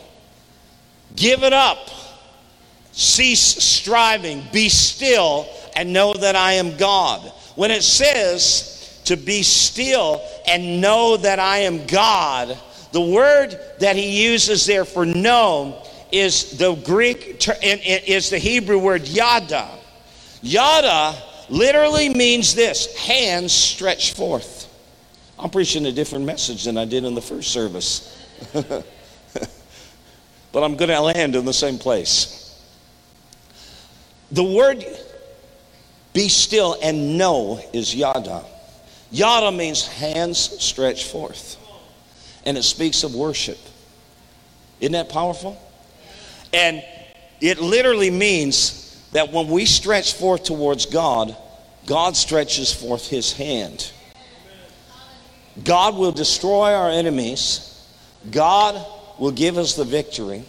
Give 1.15 1.43
it 1.43 1.53
up. 1.53 1.89
Cease 2.93 3.41
striving. 3.41 4.43
Be 4.53 4.69
still 4.69 5.49
and 5.75 5.93
know 5.93 6.15
that 6.15 6.37
I 6.37 6.53
am 6.53 6.77
God. 6.77 7.21
When 7.55 7.71
it 7.71 7.83
says 7.83 9.01
to 9.05 9.17
be 9.17 9.43
still 9.43 10.23
and 10.47 10.81
know 10.81 11.17
that 11.17 11.39
I 11.39 11.59
am 11.59 11.87
God, 11.87 12.59
the 12.97 13.01
word 13.03 13.61
that 13.79 13.95
he 13.95 14.25
uses 14.25 14.65
there 14.65 14.87
for 14.87 15.05
know 15.05 15.83
is 16.11 16.57
the 16.57 16.75
Greek, 16.77 17.47
is 17.63 18.31
the 18.31 18.39
Hebrew 18.39 18.79
word 18.79 19.07
yada. 19.07 19.69
Yada 20.41 21.15
literally 21.51 22.09
means 22.09 22.55
this 22.55 22.97
hands 22.97 23.53
stretched 23.53 24.17
forth. 24.17 24.73
I'm 25.39 25.51
preaching 25.51 25.85
a 25.85 25.93
different 25.93 26.25
message 26.25 26.65
than 26.65 26.79
I 26.79 26.87
did 26.87 27.05
in 27.05 27.15
the 27.15 27.21
first 27.21 27.53
service. 27.53 28.17
but 28.55 28.87
I'm 30.55 30.77
going 30.77 30.89
to 30.89 30.99
land 31.03 31.37
in 31.37 31.45
the 31.45 31.53
same 31.53 31.77
place. 31.77 32.59
The 34.33 34.43
word 34.43 34.87
be 36.15 36.31
still 36.31 36.79
and 36.83 37.19
know 37.19 37.61
is 37.75 37.95
yada. 37.95 38.43
Yada 39.11 39.53
means 39.53 39.87
hands 39.87 40.39
stretched 40.39 41.11
forth, 41.11 41.59
and 42.47 42.57
it 42.57 42.63
speaks 42.63 43.03
of 43.03 43.15
worship. 43.15 43.59
Isn't 44.81 44.93
that 44.93 45.11
powerful? 45.11 45.61
And 46.55 46.83
it 47.41 47.61
literally 47.61 48.11
means 48.11 49.07
that 49.13 49.33
when 49.33 49.49
we 49.49 49.67
stretch 49.67 50.15
forth 50.15 50.45
towards 50.45 50.87
God, 50.87 51.37
God 51.87 52.17
stretches 52.17 52.73
forth 52.73 53.09
his 53.09 53.33
hand. 53.33 53.93
God 55.65 55.97
will 55.97 56.13
destroy 56.13 56.73
our 56.73 56.91
enemies. 56.91 57.87
God 58.31 58.85
will 59.19 59.33
give 59.33 59.59
us 59.59 59.75
the 59.75 59.85
victory. 59.85 60.45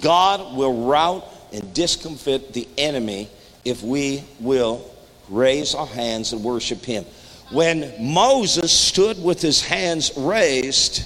God 0.00 0.56
will 0.56 0.86
rout 0.86 1.26
and 1.52 1.72
discomfit 1.74 2.52
the 2.52 2.68
enemy 2.76 3.28
if 3.64 3.82
we 3.82 4.22
will 4.40 4.90
raise 5.28 5.74
our 5.74 5.86
hands 5.86 6.32
and 6.32 6.42
worship 6.44 6.84
him. 6.84 7.04
When 7.50 7.92
Moses 8.00 8.72
stood 8.72 9.22
with 9.22 9.40
his 9.40 9.62
hands 9.62 10.12
raised, 10.16 11.02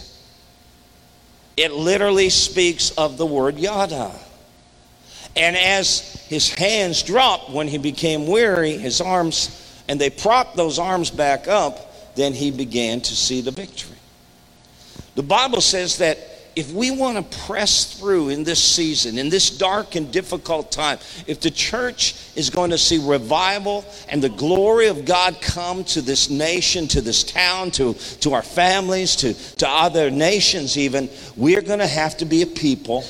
it 1.56 1.72
literally 1.72 2.30
speaks 2.30 2.90
of 2.92 3.18
the 3.18 3.26
word 3.26 3.58
yada. 3.58 4.12
And 5.36 5.56
as 5.56 6.00
his 6.28 6.52
hands 6.54 7.02
dropped 7.02 7.50
when 7.50 7.68
he 7.68 7.78
became 7.78 8.26
weary, 8.26 8.76
his 8.78 9.00
arms, 9.00 9.82
and 9.88 10.00
they 10.00 10.10
propped 10.10 10.56
those 10.56 10.78
arms 10.78 11.10
back 11.10 11.48
up, 11.48 12.14
then 12.14 12.32
he 12.32 12.50
began 12.50 13.00
to 13.00 13.14
see 13.14 13.40
the 13.40 13.50
victory. 13.50 13.96
The 15.14 15.22
Bible 15.22 15.60
says 15.60 15.98
that 15.98 16.18
if 16.58 16.72
we 16.72 16.90
want 16.90 17.16
to 17.16 17.38
press 17.46 17.94
through 17.94 18.30
in 18.30 18.42
this 18.42 18.60
season, 18.60 19.16
in 19.16 19.28
this 19.28 19.48
dark 19.48 19.94
and 19.94 20.10
difficult 20.10 20.72
time, 20.72 20.98
if 21.28 21.40
the 21.40 21.52
church 21.52 22.16
is 22.34 22.50
going 22.50 22.70
to 22.70 22.76
see 22.76 22.98
revival 22.98 23.84
and 24.08 24.20
the 24.20 24.28
glory 24.28 24.88
of 24.88 25.04
God 25.04 25.40
come 25.40 25.84
to 25.84 26.02
this 26.02 26.28
nation, 26.28 26.88
to 26.88 27.00
this 27.00 27.22
town, 27.22 27.70
to, 27.70 27.94
to 27.94 28.32
our 28.32 28.42
families, 28.42 29.14
to, 29.16 29.34
to 29.34 29.68
other 29.68 30.10
nations, 30.10 30.76
even, 30.76 31.08
we're 31.36 31.62
going 31.62 31.78
to 31.78 31.86
have 31.86 32.16
to 32.16 32.24
be 32.24 32.42
a 32.42 32.46
people 32.46 33.04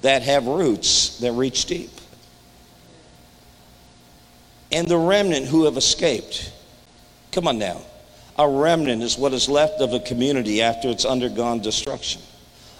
that 0.00 0.22
have 0.22 0.46
roots 0.46 1.18
that 1.18 1.32
reach 1.32 1.66
deep. 1.66 1.90
And 4.72 4.88
the 4.88 4.96
remnant 4.96 5.44
who 5.44 5.66
have 5.66 5.76
escaped. 5.76 6.50
Come 7.32 7.48
on 7.48 7.58
now. 7.58 7.82
A 8.38 8.48
remnant 8.48 9.02
is 9.02 9.18
what 9.18 9.34
is 9.34 9.46
left 9.46 9.82
of 9.82 9.92
a 9.92 10.00
community 10.00 10.62
after 10.62 10.88
it's 10.88 11.04
undergone 11.04 11.60
destruction 11.60 12.22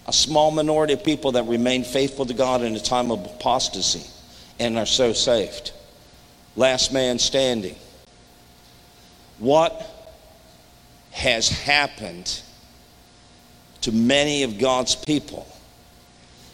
a 0.08 0.12
small 0.12 0.50
minority 0.50 0.94
of 0.94 1.04
people 1.04 1.32
that 1.32 1.44
remain 1.44 1.84
faithful 1.84 2.24
to 2.24 2.32
God 2.32 2.62
in 2.62 2.74
a 2.74 2.80
time 2.80 3.10
of 3.10 3.26
apostasy 3.26 4.08
and 4.58 4.78
are 4.78 4.86
so 4.86 5.12
saved. 5.12 5.72
Last 6.56 6.94
man 6.94 7.18
standing. 7.18 7.76
What 9.38 9.86
has 11.10 11.50
happened 11.50 12.40
to 13.82 13.92
many 13.92 14.44
of 14.44 14.58
God's 14.58 14.96
people? 14.96 15.46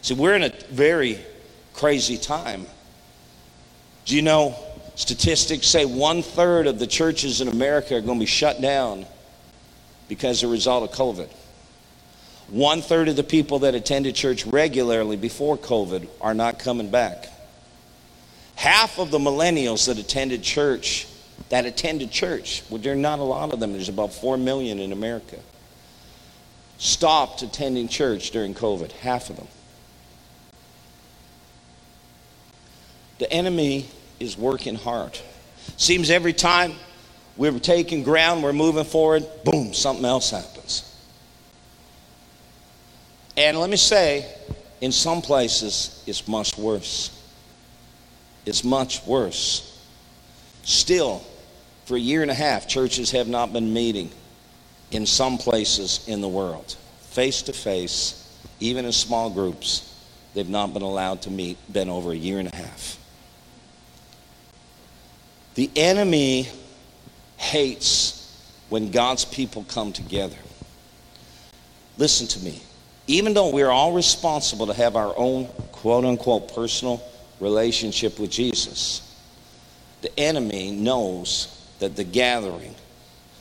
See, 0.03 0.15
we're 0.15 0.35
in 0.35 0.43
a 0.43 0.53
very 0.71 1.21
crazy 1.75 2.19
time. 2.19 2.67
Do 4.05 4.17
you 4.17 4.23
know 4.23 4.57
statistics 4.97 5.69
say 5.69 5.85
one 5.85 6.23
third 6.23 6.67
of 6.67 6.81
the 6.81 6.89
churches 6.89 7.41
in 7.41 7.47
America 7.47 7.95
are 7.95 8.01
going 8.01 8.19
to 8.19 8.23
be 8.23 8.27
shut 8.27 8.61
down 8.61 9.07
because 10.09 10.43
of 10.43 10.51
a 10.51 10.53
result 10.53 10.91
of 10.91 10.99
COVID? 10.99 11.29
One 12.49 12.83
third 12.83 13.09
of 13.09 13.17
the 13.17 13.25
people 13.25 13.61
that 13.61 13.75
attended 13.75 14.15
church 14.15 14.47
regularly 14.47 15.17
before 15.17 15.57
COVID 15.57 16.09
are 16.21 16.35
not 16.35 16.59
coming 16.59 16.91
back. 16.91 17.29
Half 18.57 18.99
of 18.99 19.11
the 19.11 19.19
millennials 19.19 19.87
that 19.87 19.99
attended 19.99 20.43
church, 20.43 21.07
that 21.49 21.67
attended 21.67 22.11
church, 22.11 22.63
well, 22.71 22.81
there 22.81 22.93
are 22.93 22.97
not 22.97 23.19
a 23.19 23.23
lot 23.23 23.53
of 23.53 23.61
them, 23.61 23.73
there's 23.73 23.89
about 23.89 24.13
4 24.13 24.37
million 24.37 24.79
in 24.79 24.93
America, 24.93 25.39
stopped 26.79 27.43
attending 27.43 27.89
church 27.89 28.31
during 28.31 28.55
COVID. 28.55 28.93
Half 28.93 29.31
of 29.31 29.37
them. 29.37 29.49
The 33.19 33.33
enemy 33.33 33.89
is 34.21 34.37
working 34.37 34.75
hard. 34.75 35.19
Seems 35.77 36.11
every 36.11 36.33
time 36.33 36.75
we're 37.37 37.59
taking 37.59 38.03
ground, 38.03 38.43
we're 38.43 38.53
moving 38.53 38.85
forward, 38.85 39.25
boom, 39.45 39.73
something 39.73 40.05
else 40.05 40.31
happens. 40.31 40.54
And 43.37 43.59
let 43.59 43.69
me 43.69 43.77
say, 43.77 44.27
in 44.81 44.93
some 44.93 45.23
places, 45.23 46.03
it's 46.07 46.29
much 46.29 46.57
worse. 46.57 47.11
It's 48.47 48.63
much 48.63 49.05
worse. 49.07 49.83
Still, 50.63 51.23
for 51.85 51.97
a 51.97 52.01
year 52.01 52.23
and 52.23 52.31
a 52.31 52.35
half, 52.35 52.69
churches 52.69 53.11
have 53.11 53.29
not 53.29 53.53
been 53.53 53.73
meeting 53.73 54.11
in 54.91 55.07
some 55.07 55.39
places 55.39 56.05
in 56.07 56.21
the 56.21 56.29
world, 56.29 56.77
face 57.01 57.43
to 57.43 57.53
face, 57.53 58.39
even 58.61 58.85
in 58.85 58.93
small 58.93 59.31
groups. 59.31 59.91
They've 60.35 60.49
not 60.49 60.73
been 60.73 60.83
allowed 60.83 61.23
to 61.23 61.31
meet, 61.31 61.57
been 61.73 61.89
over 61.89 62.13
a 62.13 62.17
year 62.17 62.39
and 62.39 62.53
a 62.53 62.57
half. 62.57 62.99
The 65.55 65.71
enemy 65.77 66.49
hates 67.37 68.21
when 68.69 68.91
God's 68.91 69.25
people 69.25 69.65
come 69.69 69.93
together. 69.93 70.37
Listen 71.97 72.27
to 72.27 72.41
me 72.41 72.61
even 73.07 73.35
though 73.35 73.51
we're 73.51 73.71
all 73.71 73.93
responsible 73.93 74.67
to 74.67 74.75
have 74.75 74.97
our 74.97 75.13
own 75.17 75.47
quote 75.73 76.05
unquote 76.05 76.55
personal 76.55 77.03
relationship 77.41 78.19
with 78.19 78.31
Jesus, 78.31 79.01
the 80.01 80.19
enemy 80.19 80.71
knows 80.71 81.69
that 81.79 81.97
the 81.97 82.05
gathering, 82.05 82.75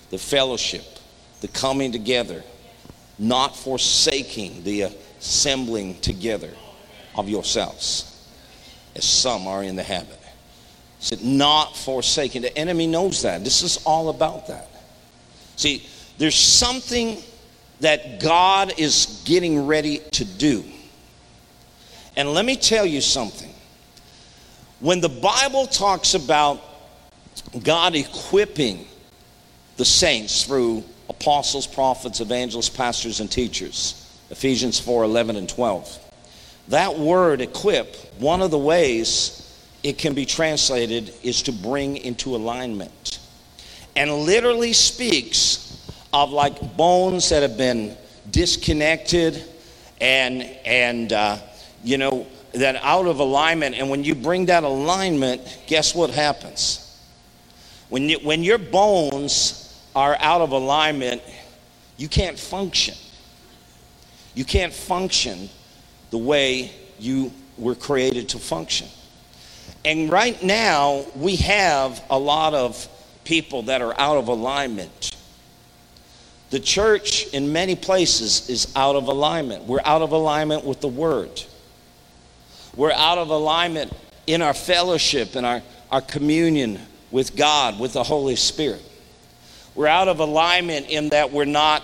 the 0.10 0.18
fellowship, 0.18 0.84
the 1.42 1.48
coming 1.50 1.92
together, 1.92 2.44
not 3.20 3.56
forsaking 3.56 4.64
the 4.64 4.84
assembling 5.20 6.00
together 6.02 6.50
of 7.16 7.30
yourselves, 7.30 8.28
as 8.96 9.06
some 9.06 9.48
are 9.48 9.64
in 9.64 9.76
the 9.76 9.84
habit. 9.84 10.20
Said, 11.00 11.22
not 11.22 11.76
forsaking. 11.76 12.44
The 12.44 12.58
enemy 12.58 12.88
knows 12.88 13.24
that. 13.24 13.44
This 13.44 13.62
is 13.62 13.84
all 13.86 14.08
about 14.08 14.48
that. 14.48 14.70
See, 15.58 15.86
there's 16.18 16.36
something 16.36 17.18
that 17.80 18.20
God 18.20 18.74
is 18.78 19.22
getting 19.26 19.66
ready 19.66 20.00
to 20.12 20.26
do. 20.26 20.64
And 22.16 22.34
let 22.34 22.46
me 22.46 22.56
tell 22.56 22.86
you 22.86 23.02
something. 23.02 23.54
When 24.80 25.02
the 25.02 25.10
Bible 25.10 25.66
talks 25.66 26.14
about 26.14 26.62
God 27.64 27.96
equipping 27.96 28.86
the 29.78 29.86
saints 29.86 30.44
through 30.44 30.84
apostles, 31.10 31.66
prophets, 31.66 32.20
evangelists, 32.22 32.70
pastors, 32.70 33.20
and 33.20 33.32
teachers, 33.32 34.00
Ephesians 34.30 34.80
4 34.80 35.04
11 35.04 35.36
and 35.36 35.50
12, 35.50 36.00
that 36.70 36.98
word 36.98 37.42
equip, 37.42 37.96
one 38.20 38.42
of 38.42 38.52
the 38.52 38.58
ways 38.58 39.40
it 39.84 39.98
can 39.98 40.14
be 40.14 40.26
translated 40.26 41.14
is 41.24 41.42
to 41.44 41.52
bring 41.52 41.98
into 41.98 42.36
alignment. 42.36 43.20
And 43.96 44.12
literally 44.12 44.74
speaks 44.74 45.63
of 46.14 46.32
like 46.32 46.78
bones 46.78 47.30
that 47.30 47.42
have 47.42 47.58
been 47.58 47.98
disconnected 48.30 49.44
and 50.00 50.44
and 50.66 51.12
uh, 51.12 51.38
you 51.84 51.98
know 51.98 52.28
that 52.54 52.76
out 52.84 53.08
of 53.08 53.20
alignment. 53.20 53.76
And 53.76 53.90
when 53.90 54.04
you 54.04 54.16
bring 54.16 54.46
that 54.46 54.64
alignment 54.64 55.42
guess 55.68 55.96
what 55.96 56.12
happens? 56.12 56.80
When 57.90 58.10
you, 58.10 58.20
when 58.20 58.44
your 58.44 58.58
bones 58.58 59.60
are 59.96 60.16
out 60.20 60.42
of 60.42 60.52
alignment 60.52 61.22
you 61.98 62.08
can't 62.08 62.38
function. 62.38 62.96
You 64.36 64.46
can't 64.46 64.74
function 64.74 65.50
the 66.10 66.18
way 66.18 66.72
you 67.00 67.32
were 67.58 67.76
created 67.76 68.30
to 68.30 68.40
function. 68.40 68.88
And 69.86 70.12
right 70.12 70.42
now 70.42 71.06
we 71.16 71.36
have 71.38 72.04
a 72.10 72.18
lot 72.18 72.54
of 72.54 72.88
people 73.24 73.64
that 73.64 73.82
are 73.82 73.98
out 74.00 74.18
of 74.18 74.28
alignment 74.28 75.13
the 76.54 76.60
church, 76.60 77.26
in 77.34 77.52
many 77.52 77.76
places, 77.76 78.48
is 78.48 78.72
out 78.76 78.96
of 78.96 79.08
alignment. 79.08 79.64
We're 79.64 79.82
out 79.84 80.04
of 80.04 80.12
alignment 80.12 80.64
with 80.64 80.82
the 80.82 80.88
Word. 80.88 81.42
We're 82.76 82.92
out 82.92 83.18
of 83.18 83.30
alignment 83.30 83.92
in 84.28 84.44
our 84.44 84.54
fellowship 84.54 85.34
and 85.34 85.48
our, 85.48 85.64
our 85.92 86.02
communion 86.02 86.80
with 87.10 87.36
God, 87.36 87.80
with 87.80 87.94
the 87.94 88.04
Holy 88.04 88.36
Spirit. 88.36 88.84
We're 89.74 89.88
out 89.88 90.08
of 90.08 90.20
alignment 90.20 90.92
in 90.92 91.10
that 91.10 91.32
we're 91.32 91.46
not 91.46 91.82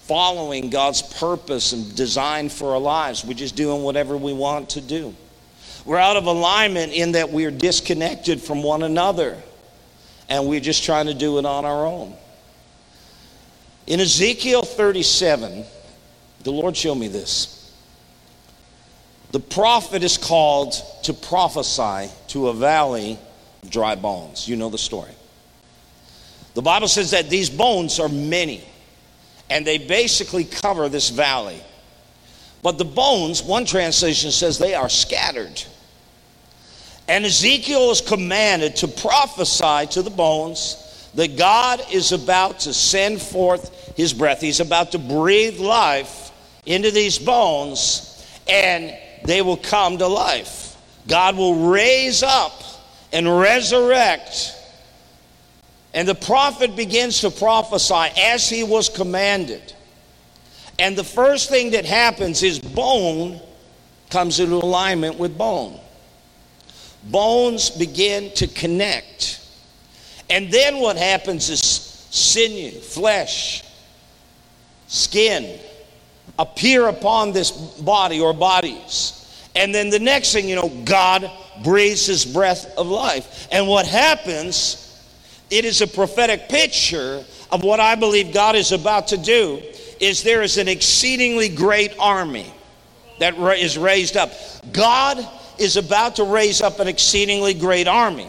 following 0.00 0.68
God's 0.68 1.00
purpose 1.00 1.72
and 1.72 1.96
design 1.96 2.50
for 2.50 2.72
our 2.74 2.80
lives. 2.80 3.24
We're 3.24 3.32
just 3.32 3.56
doing 3.56 3.84
whatever 3.84 4.18
we 4.18 4.34
want 4.34 4.68
to 4.70 4.82
do. 4.82 5.14
We're 5.86 5.96
out 5.96 6.18
of 6.18 6.26
alignment 6.26 6.92
in 6.92 7.12
that 7.12 7.30
we're 7.30 7.50
disconnected 7.50 8.42
from 8.42 8.62
one 8.62 8.82
another 8.82 9.42
and 10.28 10.46
we're 10.46 10.60
just 10.60 10.84
trying 10.84 11.06
to 11.06 11.14
do 11.14 11.38
it 11.38 11.46
on 11.46 11.64
our 11.64 11.86
own. 11.86 12.14
In 13.86 14.00
Ezekiel 14.00 14.62
37, 14.62 15.64
the 16.42 16.52
Lord 16.52 16.76
showed 16.76 16.96
me 16.96 17.08
this. 17.08 17.50
the 19.32 19.40
prophet 19.40 20.04
is 20.04 20.16
called 20.16 20.74
to 21.02 21.12
prophesy 21.12 22.08
to 22.28 22.48
a 22.48 22.54
valley 22.54 23.18
of 23.62 23.70
dry 23.70 23.96
bones. 23.96 24.48
You 24.48 24.54
know 24.56 24.70
the 24.70 24.78
story. 24.78 25.10
The 26.54 26.62
Bible 26.62 26.86
says 26.86 27.10
that 27.10 27.28
these 27.28 27.50
bones 27.50 27.98
are 27.98 28.08
many, 28.08 28.64
and 29.50 29.66
they 29.66 29.78
basically 29.78 30.44
cover 30.44 30.88
this 30.88 31.10
valley. 31.10 31.60
But 32.62 32.78
the 32.78 32.84
bones, 32.84 33.42
one 33.42 33.64
translation 33.66 34.30
says 34.30 34.56
they 34.56 34.74
are 34.74 34.88
scattered. 34.88 35.62
And 37.08 37.24
Ezekiel 37.26 37.90
is 37.90 38.00
commanded 38.00 38.76
to 38.76 38.88
prophesy 38.88 39.88
to 39.88 40.02
the 40.02 40.10
bones 40.10 40.80
that 41.14 41.36
God 41.36 41.80
is 41.92 42.12
about 42.12 42.60
to 42.60 42.72
send 42.72 43.20
forth 43.20 43.96
his 43.96 44.12
breath. 44.12 44.40
He's 44.40 44.60
about 44.60 44.92
to 44.92 44.98
breathe 44.98 45.60
life 45.60 46.32
into 46.66 46.90
these 46.90 47.18
bones, 47.18 48.26
and 48.48 48.96
they 49.24 49.42
will 49.42 49.56
come 49.56 49.98
to 49.98 50.06
life. 50.06 50.76
God 51.06 51.36
will 51.36 51.70
raise 51.70 52.22
up 52.22 52.62
and 53.12 53.38
resurrect. 53.38 54.56
And 55.92 56.08
the 56.08 56.14
prophet 56.14 56.74
begins 56.74 57.20
to 57.20 57.30
prophesy 57.30 58.10
as 58.20 58.48
he 58.48 58.64
was 58.64 58.88
commanded. 58.88 59.72
And 60.78 60.96
the 60.96 61.04
first 61.04 61.48
thing 61.48 61.70
that 61.70 61.84
happens 61.84 62.42
is 62.42 62.58
bone 62.58 63.40
comes 64.10 64.40
into 64.40 64.56
alignment 64.56 65.18
with 65.18 65.38
bone. 65.38 65.78
Bones 67.04 67.70
begin 67.70 68.32
to 68.32 68.48
connect. 68.48 69.40
And 70.30 70.50
then 70.50 70.78
what 70.78 70.96
happens 70.96 71.50
is 71.50 71.60
sinew, 71.60 72.70
flesh, 72.70 73.62
skin 74.86 75.58
appear 76.38 76.88
upon 76.88 77.32
this 77.32 77.50
body 77.50 78.20
or 78.20 78.32
bodies. 78.32 79.20
And 79.54 79.74
then 79.74 79.90
the 79.90 79.98
next 79.98 80.32
thing 80.32 80.48
you 80.48 80.56
know, 80.56 80.68
God 80.84 81.30
breathes 81.62 82.06
his 82.06 82.24
breath 82.24 82.76
of 82.76 82.86
life. 82.86 83.46
And 83.52 83.68
what 83.68 83.86
happens, 83.86 85.02
it 85.50 85.64
is 85.64 85.80
a 85.80 85.86
prophetic 85.86 86.48
picture 86.48 87.24
of 87.52 87.62
what 87.62 87.78
I 87.78 87.94
believe 87.94 88.34
God 88.34 88.56
is 88.56 88.72
about 88.72 89.08
to 89.08 89.16
do 89.16 89.62
is 90.00 90.22
there 90.22 90.42
is 90.42 90.58
an 90.58 90.66
exceedingly 90.66 91.48
great 91.48 91.94
army 91.98 92.52
that 93.20 93.34
is 93.58 93.78
raised 93.78 94.16
up. 94.16 94.32
God 94.72 95.24
is 95.58 95.76
about 95.76 96.16
to 96.16 96.24
raise 96.24 96.60
up 96.60 96.80
an 96.80 96.88
exceedingly 96.88 97.54
great 97.54 97.86
army. 97.86 98.28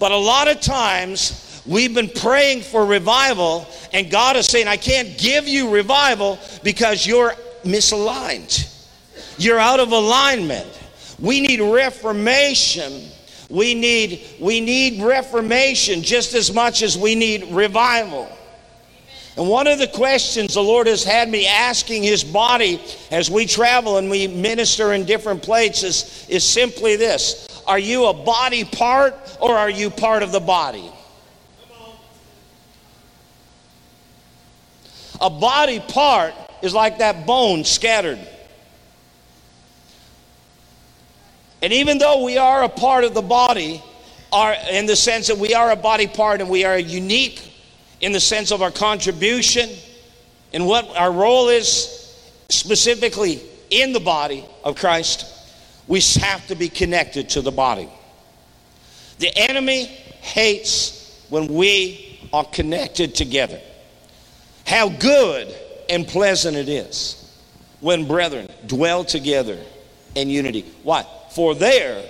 But 0.00 0.12
a 0.12 0.16
lot 0.16 0.48
of 0.48 0.62
times 0.62 1.62
we've 1.66 1.94
been 1.94 2.08
praying 2.08 2.62
for 2.62 2.86
revival, 2.86 3.68
and 3.92 4.10
God 4.10 4.34
is 4.34 4.46
saying, 4.46 4.66
I 4.66 4.78
can't 4.78 5.18
give 5.18 5.46
you 5.46 5.68
revival 5.68 6.38
because 6.64 7.06
you're 7.06 7.34
misaligned. 7.64 8.66
You're 9.36 9.58
out 9.58 9.78
of 9.78 9.92
alignment. 9.92 10.66
We 11.18 11.42
need 11.42 11.60
reformation. 11.60 13.10
We 13.50 13.74
need, 13.74 14.22
we 14.40 14.60
need 14.60 15.02
reformation 15.02 16.00
just 16.02 16.32
as 16.32 16.50
much 16.50 16.80
as 16.80 16.96
we 16.96 17.14
need 17.14 17.52
revival. 17.52 18.26
And 19.36 19.50
one 19.50 19.66
of 19.66 19.78
the 19.78 19.88
questions 19.88 20.54
the 20.54 20.62
Lord 20.62 20.86
has 20.86 21.04
had 21.04 21.28
me 21.28 21.46
asking 21.46 22.04
His 22.04 22.24
body 22.24 22.80
as 23.10 23.30
we 23.30 23.44
travel 23.44 23.98
and 23.98 24.08
we 24.08 24.28
minister 24.28 24.94
in 24.94 25.04
different 25.04 25.42
places 25.42 26.24
is 26.30 26.42
simply 26.42 26.96
this 26.96 27.49
Are 27.70 27.78
you 27.78 28.06
a 28.06 28.12
body 28.12 28.64
part 28.64 29.14
or 29.40 29.56
are 29.56 29.70
you 29.70 29.90
part 29.90 30.24
of 30.24 30.32
the 30.32 30.40
body? 30.40 30.90
A 35.20 35.30
body 35.30 35.78
part 35.78 36.34
is 36.62 36.74
like 36.74 36.98
that 36.98 37.26
bone 37.26 37.62
scattered. 37.62 38.18
And 41.62 41.72
even 41.72 41.98
though 41.98 42.24
we 42.24 42.38
are 42.38 42.64
a 42.64 42.68
part 42.68 43.04
of 43.04 43.14
the 43.14 43.22
body, 43.22 43.80
are 44.32 44.56
in 44.72 44.86
the 44.86 44.96
sense 44.96 45.28
that 45.28 45.38
we 45.38 45.54
are 45.54 45.70
a 45.70 45.76
body 45.76 46.08
part 46.08 46.40
and 46.40 46.50
we 46.50 46.64
are 46.64 46.76
unique 46.76 47.52
in 48.00 48.10
the 48.10 48.18
sense 48.18 48.50
of 48.50 48.62
our 48.62 48.72
contribution 48.72 49.70
and 50.52 50.66
what 50.66 50.88
our 50.96 51.12
role 51.12 51.48
is 51.48 52.16
specifically 52.48 53.40
in 53.70 53.92
the 53.92 54.00
body 54.00 54.44
of 54.64 54.74
Christ, 54.74 55.24
we 55.90 56.00
have 56.20 56.46
to 56.46 56.54
be 56.54 56.68
connected 56.68 57.28
to 57.30 57.40
the 57.40 57.50
body. 57.50 57.88
The 59.18 59.36
enemy 59.36 59.86
hates 59.86 61.26
when 61.30 61.48
we 61.48 62.20
are 62.32 62.44
connected 62.44 63.16
together. 63.16 63.60
How 64.64 64.88
good 64.88 65.52
and 65.88 66.06
pleasant 66.06 66.56
it 66.56 66.68
is 66.68 67.36
when 67.80 68.06
brethren 68.06 68.48
dwell 68.68 69.02
together 69.02 69.58
in 70.14 70.30
unity. 70.30 70.64
Why? 70.84 71.04
For 71.32 71.56
there 71.56 72.08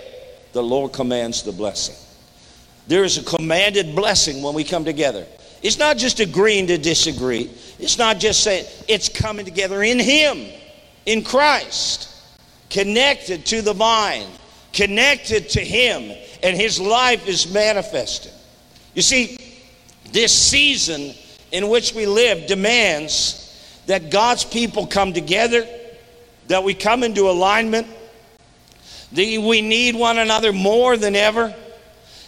the 0.52 0.62
Lord 0.62 0.92
commands 0.92 1.42
the 1.42 1.52
blessing. 1.52 1.96
There 2.86 3.02
is 3.02 3.16
a 3.16 3.24
commanded 3.24 3.96
blessing 3.96 4.42
when 4.42 4.52
we 4.54 4.62
come 4.62 4.84
together. 4.84 5.26
It's 5.62 5.78
not 5.78 5.96
just 5.96 6.20
agreeing 6.20 6.66
to 6.66 6.76
disagree. 6.76 7.50
It's 7.78 7.96
not 7.96 8.18
just 8.18 8.44
saying, 8.44 8.66
it's 8.88 9.08
coming 9.08 9.46
together 9.46 9.82
in 9.82 9.98
Him, 9.98 10.38
in 11.06 11.24
Christ, 11.24 12.09
connected 12.70 13.44
to 13.46 13.62
the 13.62 13.74
vine, 13.74 14.26
connected 14.72 15.50
to 15.50 15.60
Him, 15.60 16.16
and 16.42 16.56
His 16.56 16.80
life 16.80 17.26
is 17.28 17.52
manifested. 17.52 18.32
You 18.94 19.02
see, 19.02 19.36
this 20.12 20.32
season 20.32 21.14
in 21.52 21.68
which 21.68 21.94
we 21.94 22.06
live 22.06 22.46
demands 22.46 23.36
that 23.86 24.10
God's 24.10 24.44
people 24.44 24.86
come 24.86 25.12
together, 25.12 25.66
that 26.48 26.62
we 26.62 26.74
come 26.74 27.02
into 27.02 27.28
alignment, 27.28 27.86
that 29.12 29.44
we 29.44 29.60
need 29.60 29.96
one 29.96 30.18
another 30.18 30.52
more 30.52 30.96
than 30.96 31.16
ever. 31.16 31.54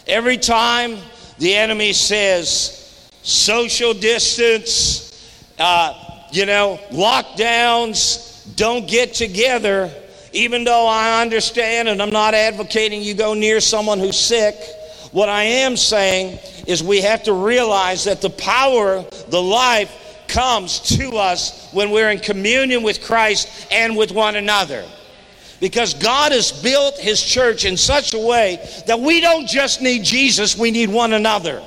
Every 0.07 0.37
time 0.37 0.97
the 1.39 1.55
enemy 1.55 1.93
says, 1.93 3.09
social 3.23 3.93
distance, 3.93 5.09
uh, 5.57 5.93
you 6.31 6.45
know, 6.45 6.79
lockdowns, 6.91 8.55
don't 8.55 8.87
get 8.87 9.13
together, 9.13 9.91
even 10.33 10.63
though 10.63 10.87
I 10.87 11.21
understand 11.21 11.87
and 11.87 12.01
I'm 12.01 12.09
not 12.09 12.33
advocating 12.33 13.01
you 13.01 13.13
go 13.13 13.33
near 13.33 13.61
someone 13.61 13.99
who's 13.99 14.19
sick. 14.19 14.55
What 15.11 15.29
I 15.29 15.43
am 15.43 15.77
saying 15.77 16.39
is 16.65 16.83
we 16.83 17.01
have 17.01 17.23
to 17.23 17.33
realize 17.33 18.05
that 18.05 18.21
the 18.21 18.31
power, 18.31 19.05
the 19.29 19.41
life, 19.41 19.91
comes 20.27 20.79
to 20.97 21.17
us 21.17 21.71
when 21.71 21.91
we're 21.91 22.09
in 22.09 22.19
communion 22.19 22.81
with 22.81 23.03
Christ 23.03 23.67
and 23.71 23.95
with 23.95 24.11
one 24.11 24.35
another. 24.35 24.83
Because 25.59 25.93
God 25.93 26.31
has 26.31 26.51
built 26.51 26.97
His 26.97 27.21
church 27.21 27.65
in 27.65 27.77
such 27.77 28.13
a 28.13 28.19
way 28.19 28.59
that 28.87 28.99
we 28.99 29.21
don't 29.21 29.47
just 29.47 29.81
need 29.81 30.03
Jesus, 30.03 30.57
we 30.57 30.71
need 30.71 30.89
one 30.89 31.13
another. 31.13 31.63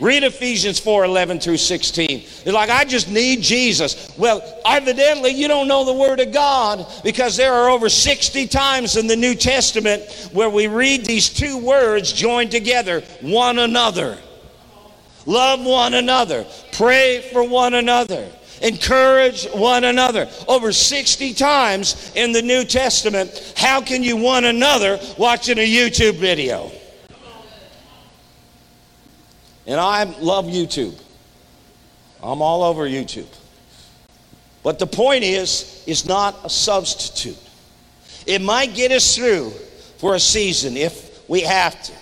Read 0.00 0.24
Ephesians 0.24 0.80
4 0.80 1.04
11 1.04 1.40
through 1.40 1.58
16. 1.58 2.24
You're 2.44 2.54
like, 2.54 2.70
I 2.70 2.84
just 2.84 3.10
need 3.10 3.42
Jesus. 3.42 4.12
Well, 4.16 4.42
evidently, 4.64 5.30
you 5.30 5.46
don't 5.46 5.68
know 5.68 5.84
the 5.84 5.92
Word 5.92 6.20
of 6.20 6.32
God 6.32 6.86
because 7.04 7.36
there 7.36 7.52
are 7.52 7.68
over 7.68 7.90
60 7.90 8.46
times 8.46 8.96
in 8.96 9.06
the 9.06 9.16
New 9.16 9.34
Testament 9.34 10.30
where 10.32 10.48
we 10.48 10.68
read 10.68 11.04
these 11.04 11.28
two 11.28 11.58
words 11.58 12.12
joined 12.12 12.50
together 12.50 13.02
one 13.20 13.58
another. 13.58 14.16
Love 15.26 15.64
one 15.64 15.92
another. 15.92 16.46
Pray 16.72 17.20
for 17.30 17.44
one 17.44 17.74
another. 17.74 18.26
Encourage 18.62 19.46
one 19.48 19.84
another. 19.84 20.30
Over 20.48 20.72
60 20.72 21.34
times 21.34 22.10
in 22.14 22.32
the 22.32 22.42
New 22.42 22.64
Testament. 22.64 23.52
How 23.54 23.82
can 23.82 24.02
you 24.02 24.16
one 24.16 24.44
another 24.46 24.98
watching 25.18 25.58
a 25.58 25.70
YouTube 25.70 26.14
video? 26.14 26.70
And 29.70 29.78
I 29.78 30.02
love 30.18 30.46
YouTube. 30.46 31.00
I'm 32.20 32.42
all 32.42 32.64
over 32.64 32.88
YouTube. 32.88 33.32
But 34.64 34.80
the 34.80 34.86
point 34.86 35.22
is, 35.22 35.84
it's 35.86 36.04
not 36.04 36.36
a 36.44 36.50
substitute. 36.50 37.38
It 38.26 38.42
might 38.42 38.74
get 38.74 38.90
us 38.90 39.14
through 39.14 39.50
for 39.98 40.16
a 40.16 40.20
season 40.20 40.76
if 40.76 41.22
we 41.28 41.42
have 41.42 41.80
to, 41.84 41.92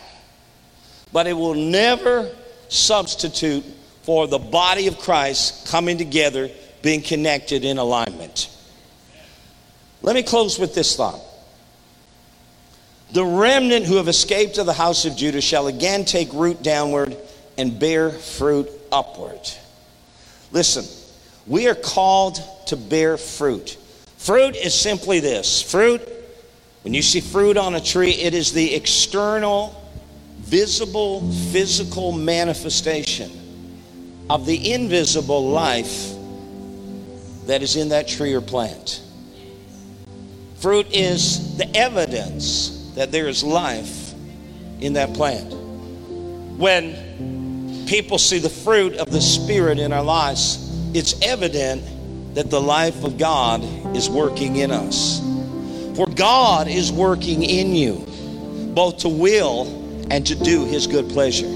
but 1.12 1.26
it 1.26 1.34
will 1.34 1.52
never 1.52 2.34
substitute 2.70 3.66
for 4.02 4.26
the 4.26 4.38
body 4.38 4.86
of 4.86 4.98
Christ 4.98 5.68
coming 5.68 5.98
together, 5.98 6.48
being 6.80 7.02
connected 7.02 7.66
in 7.66 7.76
alignment. 7.76 8.48
Let 10.00 10.14
me 10.14 10.22
close 10.22 10.58
with 10.58 10.74
this 10.74 10.96
thought. 10.96 11.20
The 13.12 13.26
remnant 13.26 13.84
who 13.84 13.96
have 13.96 14.08
escaped 14.08 14.54
to 14.54 14.64
the 14.64 14.72
house 14.72 15.04
of 15.04 15.16
Judah 15.16 15.42
shall 15.42 15.66
again 15.66 16.06
take 16.06 16.32
root 16.32 16.62
downward 16.62 17.14
and 17.58 17.78
bear 17.78 18.10
fruit 18.10 18.70
upward. 18.90 19.40
Listen, 20.52 20.86
we 21.46 21.68
are 21.68 21.74
called 21.74 22.40
to 22.68 22.76
bear 22.76 23.18
fruit. 23.18 23.76
Fruit 24.16 24.56
is 24.56 24.74
simply 24.74 25.20
this 25.20 25.60
fruit, 25.60 26.00
when 26.82 26.94
you 26.94 27.02
see 27.02 27.20
fruit 27.20 27.56
on 27.56 27.74
a 27.74 27.80
tree, 27.80 28.12
it 28.12 28.34
is 28.34 28.52
the 28.52 28.74
external, 28.74 29.74
visible, 30.38 31.30
physical 31.50 32.12
manifestation 32.12 33.30
of 34.30 34.46
the 34.46 34.72
invisible 34.72 35.50
life 35.50 36.12
that 37.46 37.62
is 37.62 37.76
in 37.76 37.90
that 37.90 38.08
tree 38.08 38.32
or 38.32 38.40
plant. 38.40 39.02
Fruit 40.60 40.86
is 40.92 41.56
the 41.56 41.76
evidence 41.76 42.92
that 42.94 43.12
there 43.12 43.28
is 43.28 43.42
life 43.42 44.14
in 44.80 44.94
that 44.94 45.14
plant. 45.14 45.52
When 46.58 47.07
people 47.88 48.18
see 48.18 48.38
the 48.38 48.50
fruit 48.50 48.94
of 48.98 49.10
the 49.10 49.20
Spirit 49.20 49.78
in 49.78 49.92
our 49.92 50.02
lives, 50.02 50.58
it's 50.94 51.20
evident 51.22 51.82
that 52.34 52.50
the 52.50 52.60
life 52.60 53.02
of 53.02 53.16
God 53.16 53.64
is 53.96 54.10
working 54.10 54.56
in 54.56 54.70
us. 54.70 55.20
For 55.96 56.06
God 56.06 56.68
is 56.68 56.92
working 56.92 57.42
in 57.42 57.74
you, 57.74 58.06
both 58.74 58.98
to 58.98 59.08
will 59.08 60.06
and 60.10 60.26
to 60.26 60.34
do 60.34 60.66
His 60.66 60.86
good 60.86 61.08
pleasure. 61.08 61.48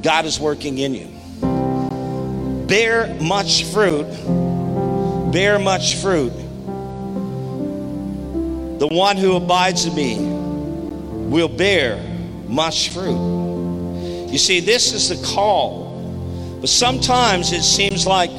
God 0.00 0.24
is 0.24 0.40
working 0.40 0.78
in 0.78 0.94
you. 0.94 2.66
Bear 2.66 3.14
much 3.20 3.64
fruit. 3.66 4.06
Bear 5.32 5.58
much 5.58 5.96
fruit. 5.96 6.32
The 8.78 8.88
one 8.88 9.18
who 9.18 9.36
abides 9.36 9.84
in 9.84 9.94
me 9.94 10.16
will 11.28 11.48
bear 11.48 12.02
much 12.48 12.88
fruit. 12.88 13.41
You 14.32 14.38
see, 14.38 14.60
this 14.60 14.92
is 14.92 15.10
the 15.10 15.26
call. 15.34 15.92
But 16.60 16.70
sometimes 16.70 17.52
it 17.52 17.62
seems 17.62 18.06
like 18.06 18.30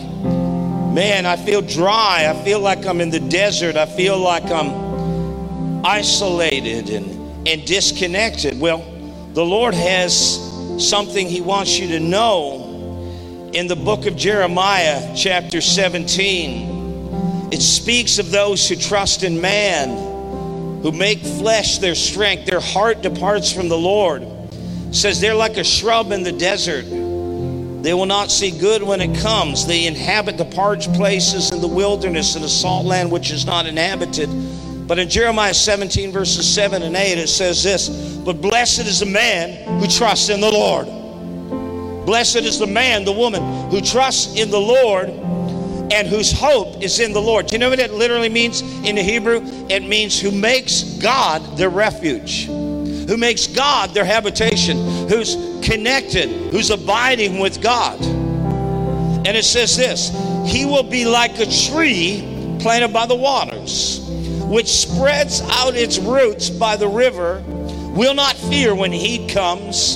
man, 0.93 1.25
I 1.25 1.35
feel 1.35 1.61
dry. 1.61 2.27
I 2.29 2.43
feel 2.43 2.59
like 2.59 2.85
I'm 2.85 3.01
in 3.01 3.09
the 3.09 3.19
desert. 3.19 3.75
I 3.75 3.85
feel 3.85 4.17
like 4.17 4.45
I'm 4.45 5.85
isolated 5.85 6.89
and, 6.89 7.47
and 7.47 7.65
disconnected. 7.65 8.59
Well, 8.59 8.85
the 9.33 9.43
Lord 9.43 9.73
has 9.73 10.39
something 10.77 11.27
He 11.27 11.41
wants 11.41 11.79
you 11.79 11.87
to 11.89 11.99
know 11.99 13.49
in 13.53 13.67
the 13.67 13.75
book 13.75 14.05
of 14.05 14.15
Jeremiah, 14.15 15.15
chapter 15.15 15.61
17. 15.61 17.49
It 17.51 17.61
speaks 17.61 18.19
of 18.19 18.31
those 18.31 18.67
who 18.69 18.75
trust 18.75 19.23
in 19.23 19.41
man, 19.41 20.81
who 20.81 20.91
make 20.91 21.19
flesh 21.19 21.79
their 21.79 21.95
strength. 21.95 22.45
Their 22.45 22.59
heart 22.59 23.01
departs 23.01 23.51
from 23.51 23.67
the 23.69 23.77
Lord. 23.77 24.23
Says 24.93 25.19
they're 25.19 25.35
like 25.35 25.57
a 25.57 25.63
shrub 25.63 26.11
in 26.11 26.23
the 26.23 26.31
desert 26.31 26.85
they 27.83 27.93
will 27.93 28.05
not 28.05 28.31
see 28.31 28.49
good 28.49 28.81
when 28.81 29.01
it 29.01 29.19
comes. 29.19 29.67
They 29.67 29.87
inhabit 29.87 30.37
the 30.37 30.45
parched 30.45 30.93
places 30.93 31.51
in 31.51 31.59
the 31.59 31.67
wilderness 31.67 32.35
and 32.35 32.43
the 32.43 32.47
salt 32.47 32.85
land 32.85 33.11
which 33.11 33.29
is 33.29 33.45
not 33.45 33.65
inhabited. 33.65 34.29
But 34.87 34.99
in 34.99 35.09
Jeremiah 35.09 35.53
17, 35.53 36.13
verses 36.13 36.47
7 36.47 36.81
and 36.81 36.95
8, 36.95 37.17
it 37.17 37.27
says 37.27 37.61
this 37.61 37.89
But 37.89 38.41
blessed 38.41 38.87
is 38.87 39.01
the 39.01 39.05
man 39.05 39.81
who 39.81 39.87
trusts 39.87 40.29
in 40.29 40.39
the 40.39 40.49
Lord. 40.49 40.85
Blessed 42.05 42.37
is 42.37 42.57
the 42.57 42.67
man, 42.67 43.03
the 43.03 43.11
woman 43.11 43.69
who 43.69 43.81
trusts 43.81 44.37
in 44.39 44.49
the 44.49 44.61
Lord 44.61 45.09
and 45.09 46.07
whose 46.07 46.31
hope 46.31 46.81
is 46.81 47.01
in 47.01 47.11
the 47.11 47.21
Lord. 47.21 47.47
Do 47.47 47.55
you 47.55 47.59
know 47.59 47.69
what 47.69 47.79
it 47.79 47.91
literally 47.91 48.29
means 48.29 48.61
in 48.61 48.95
the 48.95 49.03
Hebrew? 49.03 49.41
It 49.69 49.83
means 49.83 50.17
who 50.21 50.31
makes 50.31 50.83
God 50.99 51.57
their 51.57 51.69
refuge 51.69 52.47
who 53.07 53.17
makes 53.17 53.47
God 53.47 53.91
their 53.91 54.05
habitation, 54.05 54.77
who's 55.07 55.35
connected, 55.61 56.29
who's 56.51 56.69
abiding 56.69 57.39
with 57.39 57.61
God. 57.61 58.01
And 59.25 59.37
it 59.37 59.45
says 59.45 59.77
this 59.77 60.09
He 60.45 60.65
will 60.65 60.83
be 60.83 61.05
like 61.05 61.39
a 61.39 61.45
tree 61.45 62.57
planted 62.59 62.93
by 62.93 63.05
the 63.05 63.15
waters, 63.15 64.01
which 64.43 64.67
spreads 64.67 65.41
out 65.41 65.75
its 65.75 65.99
roots 65.99 66.49
by 66.49 66.75
the 66.75 66.87
river, 66.87 67.43
will 67.95 68.13
not 68.13 68.35
fear 68.35 68.75
when 68.75 68.91
heat 68.91 69.29
comes, 69.29 69.95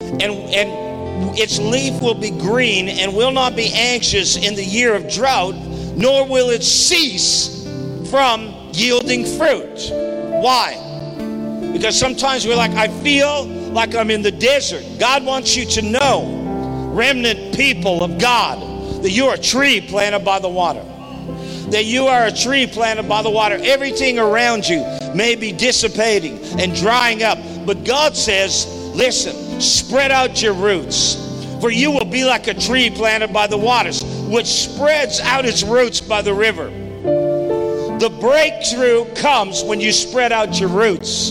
and, 0.00 0.22
and 0.22 1.38
its 1.38 1.58
leaf 1.58 2.00
will 2.00 2.14
be 2.14 2.30
green 2.30 2.88
and 2.88 3.14
will 3.14 3.30
not 3.30 3.56
be 3.56 3.70
anxious 3.74 4.36
in 4.36 4.54
the 4.54 4.64
year 4.64 4.94
of 4.94 5.10
drought, 5.10 5.54
nor 5.96 6.26
will 6.26 6.50
it 6.50 6.62
cease 6.62 7.66
from 8.10 8.54
yielding 8.72 9.24
fruit. 9.24 9.90
Why? 10.42 10.91
Because 11.72 11.98
sometimes 11.98 12.46
we're 12.46 12.56
like, 12.56 12.72
I 12.72 12.88
feel 13.02 13.46
like 13.46 13.94
I'm 13.94 14.10
in 14.10 14.22
the 14.22 14.30
desert. 14.30 14.84
God 14.98 15.24
wants 15.24 15.56
you 15.56 15.64
to 15.66 15.82
know, 15.82 16.90
remnant 16.92 17.56
people 17.56 18.04
of 18.04 18.18
God, 18.18 19.02
that 19.02 19.10
you're 19.10 19.34
a 19.34 19.38
tree 19.38 19.80
planted 19.80 20.24
by 20.24 20.38
the 20.38 20.48
water. 20.48 20.84
That 21.70 21.86
you 21.86 22.06
are 22.06 22.26
a 22.26 22.32
tree 22.32 22.66
planted 22.66 23.08
by 23.08 23.22
the 23.22 23.30
water. 23.30 23.58
Everything 23.62 24.18
around 24.18 24.68
you 24.68 24.84
may 25.14 25.34
be 25.34 25.52
dissipating 25.52 26.38
and 26.60 26.74
drying 26.74 27.22
up. 27.22 27.38
But 27.64 27.84
God 27.84 28.14
says, 28.14 28.66
listen, 28.94 29.60
spread 29.60 30.10
out 30.10 30.42
your 30.42 30.52
roots. 30.52 31.16
For 31.60 31.70
you 31.70 31.90
will 31.90 32.04
be 32.04 32.24
like 32.24 32.48
a 32.48 32.54
tree 32.54 32.90
planted 32.90 33.32
by 33.32 33.46
the 33.46 33.56
waters, 33.56 34.02
which 34.28 34.46
spreads 34.46 35.20
out 35.20 35.46
its 35.46 35.62
roots 35.62 36.00
by 36.00 36.20
the 36.20 36.34
river. 36.34 36.68
The 37.98 38.10
breakthrough 38.20 39.06
comes 39.14 39.62
when 39.62 39.80
you 39.80 39.92
spread 39.92 40.32
out 40.32 40.58
your 40.60 40.68
roots. 40.68 41.30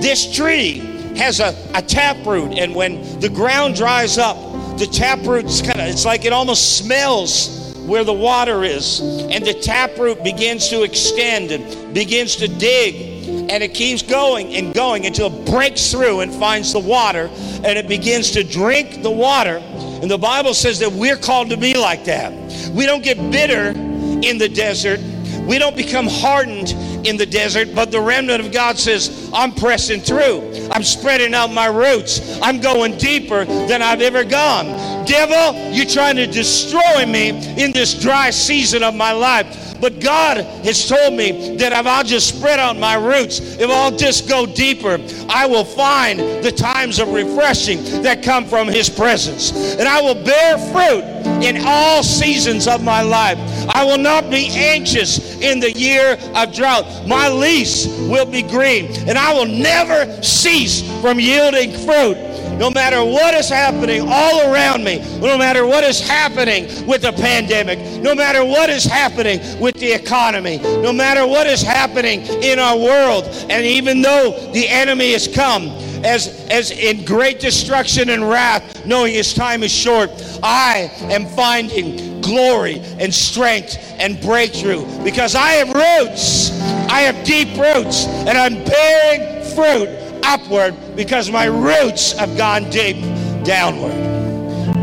This 0.00 0.32
tree 0.34 0.78
has 1.16 1.40
a, 1.40 1.56
a 1.74 1.82
taproot, 1.82 2.52
and 2.58 2.74
when 2.74 3.20
the 3.20 3.28
ground 3.28 3.74
dries 3.74 4.18
up, 4.18 4.36
the 4.78 4.86
taproot's 4.86 5.62
kind 5.62 5.80
of, 5.80 5.88
it's 5.88 6.04
like 6.04 6.24
it 6.24 6.32
almost 6.32 6.78
smells 6.78 7.74
where 7.86 8.04
the 8.04 8.12
water 8.12 8.64
is. 8.64 9.00
And 9.00 9.44
the 9.44 9.54
taproot 9.54 10.22
begins 10.22 10.68
to 10.68 10.82
extend 10.82 11.52
and 11.52 11.94
begins 11.94 12.36
to 12.36 12.48
dig. 12.48 13.26
And 13.48 13.62
it 13.62 13.74
keeps 13.74 14.02
going 14.02 14.54
and 14.54 14.74
going 14.74 15.06
until 15.06 15.32
it 15.32 15.46
breaks 15.46 15.90
through 15.90 16.20
and 16.20 16.34
finds 16.34 16.72
the 16.72 16.80
water 16.80 17.30
and 17.64 17.78
it 17.78 17.88
begins 17.88 18.32
to 18.32 18.42
drink 18.42 19.02
the 19.02 19.10
water. 19.10 19.58
And 20.02 20.10
the 20.10 20.18
Bible 20.18 20.52
says 20.52 20.78
that 20.80 20.92
we're 20.92 21.16
called 21.16 21.50
to 21.50 21.56
be 21.56 21.74
like 21.74 22.04
that. 22.04 22.32
We 22.72 22.86
don't 22.86 23.02
get 23.02 23.16
bitter 23.30 23.70
in 23.70 24.38
the 24.38 24.48
desert. 24.48 25.00
We 25.46 25.58
don't 25.58 25.76
become 25.76 26.06
hardened 26.08 26.74
in 27.06 27.16
the 27.16 27.26
desert, 27.26 27.74
but 27.74 27.90
the 27.90 28.00
remnant 28.00 28.44
of 28.44 28.52
God 28.52 28.78
says, 28.78 29.30
I'm 29.32 29.52
pressing 29.52 30.00
through. 30.00 30.68
I'm 30.72 30.82
spreading 30.82 31.34
out 31.34 31.52
my 31.52 31.66
roots. 31.66 32.38
I'm 32.42 32.60
going 32.60 32.98
deeper 32.98 33.44
than 33.44 33.82
I've 33.82 34.00
ever 34.00 34.24
gone. 34.24 35.04
Devil, 35.06 35.72
you're 35.72 35.86
trying 35.86 36.16
to 36.16 36.26
destroy 36.26 37.06
me 37.06 37.28
in 37.62 37.72
this 37.72 37.94
dry 37.94 38.30
season 38.30 38.82
of 38.82 38.94
my 38.94 39.12
life. 39.12 39.65
But 39.80 40.00
God 40.00 40.38
has 40.38 40.88
told 40.88 41.14
me 41.14 41.56
that 41.56 41.72
if 41.72 41.86
I'll 41.86 42.04
just 42.04 42.36
spread 42.36 42.58
out 42.58 42.76
my 42.76 42.94
roots, 42.94 43.40
if 43.40 43.70
I'll 43.70 43.96
just 43.96 44.28
go 44.28 44.46
deeper, 44.46 44.98
I 45.28 45.46
will 45.46 45.64
find 45.64 46.18
the 46.18 46.52
times 46.52 46.98
of 46.98 47.08
refreshing 47.08 47.82
that 48.02 48.22
come 48.22 48.44
from 48.46 48.68
His 48.68 48.88
presence. 48.88 49.76
And 49.76 49.88
I 49.88 50.00
will 50.00 50.14
bear 50.14 50.58
fruit 50.72 51.04
in 51.42 51.62
all 51.66 52.02
seasons 52.02 52.66
of 52.66 52.82
my 52.82 53.02
life. 53.02 53.38
I 53.68 53.84
will 53.84 53.98
not 53.98 54.30
be 54.30 54.48
anxious 54.48 55.40
in 55.40 55.60
the 55.60 55.72
year 55.72 56.18
of 56.34 56.54
drought. 56.54 57.06
My 57.06 57.28
lease 57.28 57.86
will 58.08 58.26
be 58.26 58.42
green, 58.42 58.86
and 59.08 59.18
I 59.18 59.34
will 59.34 59.46
never 59.46 60.22
cease 60.22 60.82
from 61.00 61.20
yielding 61.20 61.72
fruit 61.84 62.35
no 62.58 62.70
matter 62.70 63.04
what 63.04 63.34
is 63.34 63.48
happening 63.48 64.02
all 64.08 64.52
around 64.52 64.84
me, 64.84 64.98
no 65.20 65.36
matter 65.36 65.66
what 65.66 65.84
is 65.84 66.00
happening 66.00 66.86
with 66.86 67.02
the 67.02 67.12
pandemic, 67.12 67.78
no 68.02 68.14
matter 68.14 68.44
what 68.44 68.70
is 68.70 68.84
happening 68.84 69.40
with 69.60 69.74
the 69.76 69.92
economy, 69.92 70.58
no 70.58 70.92
matter 70.92 71.26
what 71.26 71.46
is 71.46 71.62
happening 71.62 72.20
in 72.42 72.58
our 72.58 72.76
world, 72.76 73.24
and 73.50 73.64
even 73.66 74.02
though 74.02 74.50
the 74.52 74.68
enemy 74.68 75.12
has 75.12 75.28
come, 75.28 75.68
as, 76.04 76.46
as 76.50 76.70
in 76.70 77.04
great 77.04 77.40
destruction 77.40 78.10
and 78.10 78.28
wrath, 78.28 78.86
knowing 78.86 79.12
his 79.12 79.34
time 79.34 79.62
is 79.62 79.72
short, 79.72 80.10
I 80.42 80.90
am 81.10 81.26
finding 81.26 82.20
glory 82.20 82.80
and 82.98 83.12
strength 83.12 83.76
and 83.98 84.20
breakthrough 84.20 84.84
because 85.04 85.34
I 85.34 85.52
have 85.52 85.68
roots. 85.68 86.50
I 86.88 87.00
have 87.00 87.24
deep 87.24 87.48
roots, 87.58 88.06
and 88.06 88.38
I'm 88.38 88.62
bearing 88.64 89.42
fruit 89.54 90.05
upward 90.26 90.74
because 90.96 91.30
my 91.30 91.44
roots 91.44 92.12
have 92.12 92.36
gone 92.36 92.68
deep 92.70 92.96
downward. 93.44 93.92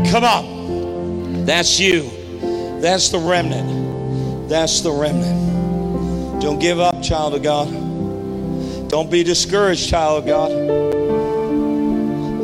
Come 0.08 0.24
on. 0.24 1.44
That's 1.44 1.78
you. 1.78 2.10
That's 2.80 3.10
the 3.10 3.18
remnant. 3.18 4.48
That's 4.48 4.80
the 4.80 4.90
remnant. 4.90 6.40
Don't 6.40 6.58
give 6.58 6.80
up, 6.80 7.02
child 7.02 7.34
of 7.34 7.42
God. 7.42 7.68
Don't 8.88 9.10
be 9.10 9.22
discouraged, 9.22 9.88
child 9.88 10.22
of 10.22 10.26
God. 10.26 10.50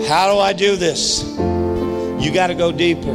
How 0.06 0.32
do 0.32 0.38
I 0.38 0.52
do 0.52 0.76
this? 0.76 1.22
You 1.38 2.30
got 2.32 2.48
to 2.48 2.54
go 2.54 2.72
deeper. 2.72 3.12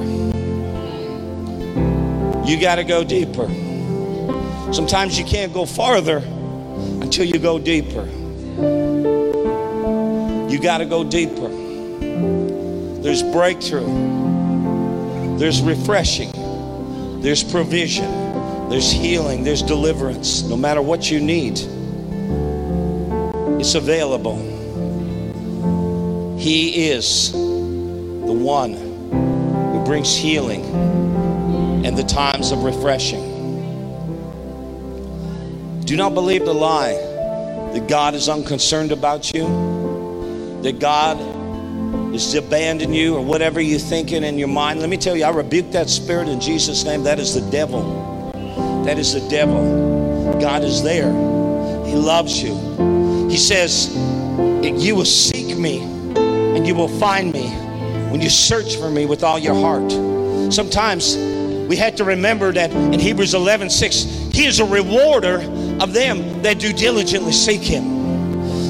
You 2.46 2.60
got 2.60 2.76
to 2.76 2.84
go 2.84 3.04
deeper. 3.04 3.48
Sometimes 4.74 5.18
you 5.20 5.26
can't 5.26 5.54
go 5.54 5.66
farther 5.66 6.18
until 7.02 7.26
you 7.26 7.40
go 7.40 7.60
deeper. 7.60 8.10
You 10.56 10.62
got 10.62 10.78
to 10.78 10.86
go 10.86 11.04
deeper. 11.04 11.50
There's 13.02 13.22
breakthrough, 13.22 15.38
there's 15.38 15.62
refreshing, 15.62 16.32
there's 17.22 17.44
provision, 17.44 18.10
there's 18.70 18.90
healing, 18.90 19.44
there's 19.44 19.62
deliverance. 19.62 20.44
No 20.44 20.56
matter 20.56 20.82
what 20.82 21.12
you 21.12 21.20
need, 21.20 21.60
it's 23.60 23.76
available. 23.76 24.38
He 26.40 26.88
is 26.88 27.34
the 27.34 27.38
one 27.38 28.76
who 28.76 29.84
brings 29.84 30.16
healing 30.16 30.64
and 31.86 31.98
the 31.98 32.04
times 32.04 32.54
of 32.54 32.64
refreshing. 32.64 33.20
Do 35.82 35.98
not 35.98 36.14
believe 36.14 36.46
the 36.46 36.54
lie 36.54 36.94
that 37.74 37.90
God 37.90 38.16
is 38.16 38.30
unconcerned 38.30 38.94
about 38.94 39.34
you, 39.34 39.75
that 40.66 40.80
God 40.80 41.20
is 42.16 42.34
abandoned 42.34 42.96
you, 42.96 43.16
or 43.16 43.22
whatever 43.24 43.62
you're 43.62 43.78
thinking 43.78 44.24
in 44.24 44.40
your 44.40 44.48
mind. 44.48 44.80
Let 44.80 44.90
me 44.90 44.98
tell 44.98 45.16
you, 45.16 45.24
I 45.24 45.30
rebuke 45.30 45.72
that 45.74 45.92
spirit 45.92 46.28
in 46.28 46.42
Jesus' 46.42 46.84
name. 46.84 47.04
That 47.04 47.20
is 47.20 47.36
the 47.36 47.52
devil. 47.52 48.32
That 48.84 48.98
is 48.98 49.14
the 49.14 49.30
devil. 49.30 50.34
God 50.42 50.64
is 50.64 50.82
there. 50.82 51.12
He 51.86 51.94
loves 51.94 52.42
you. 52.42 52.56
He 53.30 53.38
says, 53.38 53.96
You 54.64 54.96
will 54.96 55.06
seek 55.06 55.56
me 55.56 55.82
and 56.16 56.66
you 56.66 56.74
will 56.74 56.88
find 57.00 57.32
me 57.32 57.48
when 58.10 58.20
you 58.20 58.30
search 58.30 58.78
for 58.78 58.90
me 58.90 59.06
with 59.06 59.24
all 59.24 59.38
your 59.38 59.54
heart. 59.54 59.92
Sometimes 60.52 61.16
we 61.68 61.76
have 61.76 61.96
to 61.98 62.04
remember 62.04 62.52
that 62.54 62.72
in 62.72 63.00
Hebrews 63.00 63.36
11 63.36 63.70
6, 63.70 64.04
He 64.32 64.48
is 64.48 64.60
a 64.60 64.66
rewarder 64.66 65.42
of 65.80 65.94
them 65.94 66.42
that 66.42 66.58
do 66.58 66.74
diligently 66.74 67.34
seek 67.34 67.62
Him. 67.62 67.95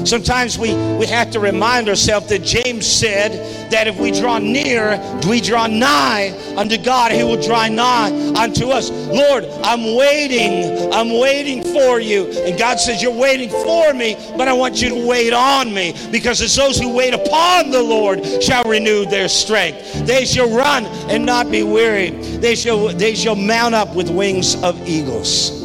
Sometimes 0.06 0.58
we, 0.58 0.72
we 0.96 1.06
have 1.06 1.30
to 1.32 1.40
remind 1.40 1.88
ourselves 1.88 2.28
that 2.28 2.42
James 2.42 2.86
said 2.86 3.70
that 3.70 3.88
if 3.88 3.98
we 3.98 4.12
draw 4.12 4.38
near, 4.38 5.00
we 5.28 5.40
draw 5.40 5.66
nigh 5.66 6.30
unto 6.56 6.78
God, 6.78 7.12
He 7.12 7.24
will 7.24 7.40
draw 7.40 7.66
nigh 7.68 8.12
unto 8.36 8.68
us. 8.68 8.90
Lord, 8.90 9.44
I'm 9.64 9.96
waiting. 9.96 10.92
I'm 10.92 11.18
waiting 11.18 11.62
for 11.62 11.98
you. 11.98 12.26
And 12.42 12.58
God 12.58 12.78
says, 12.78 13.02
You're 13.02 13.12
waiting 13.12 13.50
for 13.50 13.92
me, 13.92 14.16
but 14.36 14.48
I 14.48 14.52
want 14.52 14.80
you 14.80 14.90
to 14.90 15.06
wait 15.06 15.32
on 15.32 15.74
me 15.74 15.94
because 16.12 16.40
it's 16.40 16.54
those 16.54 16.78
who 16.78 16.94
wait 16.94 17.12
upon 17.12 17.70
the 17.70 17.82
Lord 17.82 18.24
shall 18.42 18.64
renew 18.64 19.06
their 19.06 19.28
strength. 19.28 20.06
They 20.06 20.24
shall 20.24 20.54
run 20.54 20.86
and 21.10 21.26
not 21.26 21.50
be 21.50 21.62
weary. 21.62 22.10
They 22.10 22.54
shall, 22.54 22.88
they 22.88 23.14
shall 23.14 23.36
mount 23.36 23.74
up 23.74 23.94
with 23.94 24.10
wings 24.10 24.54
of 24.62 24.88
eagles. 24.88 25.64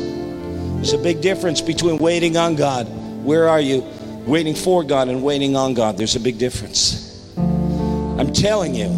There's 0.76 0.94
a 0.94 0.98
big 0.98 1.22
difference 1.22 1.62
between 1.62 1.98
waiting 2.00 2.38
on 2.38 2.56
God. 2.56 2.88
Where 3.24 3.48
are 3.48 3.62
you? 3.62 3.82
Waiting 4.26 4.56
for 4.56 4.84
God 4.84 5.08
and 5.08 5.24
waiting 5.24 5.56
on 5.56 5.74
God. 5.74 5.98
There's 5.98 6.16
a 6.16 6.20
big 6.20 6.38
difference. 6.38 7.08
I'm 7.38 8.32
telling 8.32 8.76
you, 8.76 8.96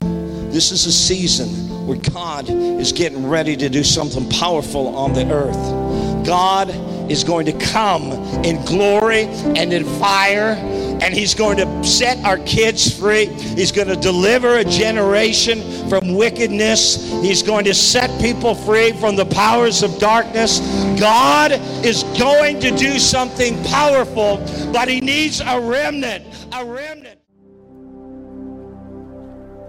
this 0.52 0.72
is 0.72 0.86
a 0.86 0.92
season 0.92 1.48
where 1.88 1.98
God 1.98 2.50
is 2.50 2.92
getting 2.92 3.28
ready 3.28 3.56
to 3.58 3.70
do 3.70 3.84
something 3.84 4.30
powerful 4.30 4.96
on 4.96 5.14
the 5.14 5.30
earth. 5.32 6.26
God 6.26 6.70
is 7.12 7.24
going 7.24 7.46
to 7.46 7.54
come 7.54 8.12
in 8.44 8.64
glory 8.66 9.24
and 9.24 9.74
in 9.74 9.86
fire 10.00 10.56
and 11.04 11.14
he's 11.14 11.36
going 11.36 11.58
to 11.58 11.84
set 11.84 12.18
our 12.24 12.38
kids 12.40 12.98
free. 12.98 13.26
He's 13.26 13.74
going 13.74 13.90
to 13.90 13.98
deliver 13.98 14.56
a 14.56 14.64
generation 14.64 15.62
from 15.90 16.16
wickedness. 16.16 17.12
He's 17.22 17.44
going 17.44 17.66
to 17.66 17.74
set 17.74 18.10
people 18.22 18.56
free 18.56 18.94
from 18.94 19.18
the 19.18 19.26
powers 19.26 19.84
of 19.84 20.00
darkness. 20.00 20.60
God 20.98 21.52
is 21.86 22.04
going 22.18 22.62
to 22.62 22.72
do 22.72 23.00
something 23.00 23.62
powerful, 23.66 24.38
but 24.72 24.88
he 24.88 25.02
needs 25.02 25.42
a 25.42 25.60
remnant, 25.60 26.26
a 26.54 26.64
remnant. 26.64 27.20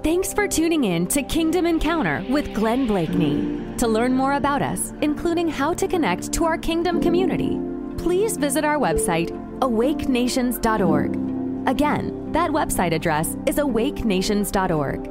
Thanks 0.04 0.32
for 0.32 0.46
tuning 0.46 0.84
in 0.84 1.08
to 1.08 1.22
Kingdom 1.22 1.66
Encounter 1.66 2.24
with 2.28 2.54
Glenn 2.54 2.86
Bleakney. 2.86 3.76
To 3.78 3.88
learn 3.88 4.12
more 4.12 4.34
about 4.34 4.62
us, 4.62 4.92
including 5.00 5.48
how 5.48 5.74
to 5.74 5.88
connect 5.88 6.32
to 6.34 6.44
our 6.44 6.58
kingdom 6.58 7.00
community, 7.02 7.58
please 7.98 8.36
visit 8.36 8.64
our 8.64 8.78
website, 8.78 9.32
awakenations.org. 9.60 11.68
Again, 11.68 12.32
that 12.32 12.50
website 12.50 12.92
address 12.92 13.36
is 13.46 13.58
awakenations.org. 13.58 15.10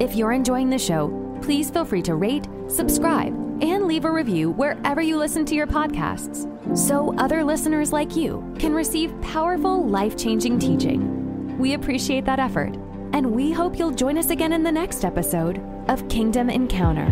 If 0.00 0.14
you're 0.14 0.32
enjoying 0.32 0.70
the 0.70 0.78
show, 0.78 1.38
please 1.42 1.70
feel 1.70 1.84
free 1.84 2.02
to 2.02 2.14
rate, 2.14 2.46
subscribe, 2.68 3.34
and 3.62 3.86
leave 3.86 4.04
a 4.04 4.10
review 4.10 4.50
wherever 4.50 5.00
you 5.00 5.16
listen 5.16 5.44
to 5.46 5.54
your 5.54 5.66
podcasts 5.66 6.46
so 6.76 7.16
other 7.16 7.42
listeners 7.42 7.92
like 7.92 8.14
you 8.14 8.54
can 8.58 8.74
receive 8.74 9.18
powerful, 9.22 9.86
life 9.86 10.16
changing 10.16 10.58
teaching. 10.58 11.56
We 11.58 11.74
appreciate 11.74 12.24
that 12.26 12.38
effort, 12.38 12.74
and 13.12 13.32
we 13.32 13.50
hope 13.50 13.78
you'll 13.78 13.90
join 13.90 14.18
us 14.18 14.30
again 14.30 14.52
in 14.52 14.62
the 14.62 14.72
next 14.72 15.04
episode 15.04 15.60
of 15.88 16.08
Kingdom 16.08 16.50
Encounter. 16.50 17.06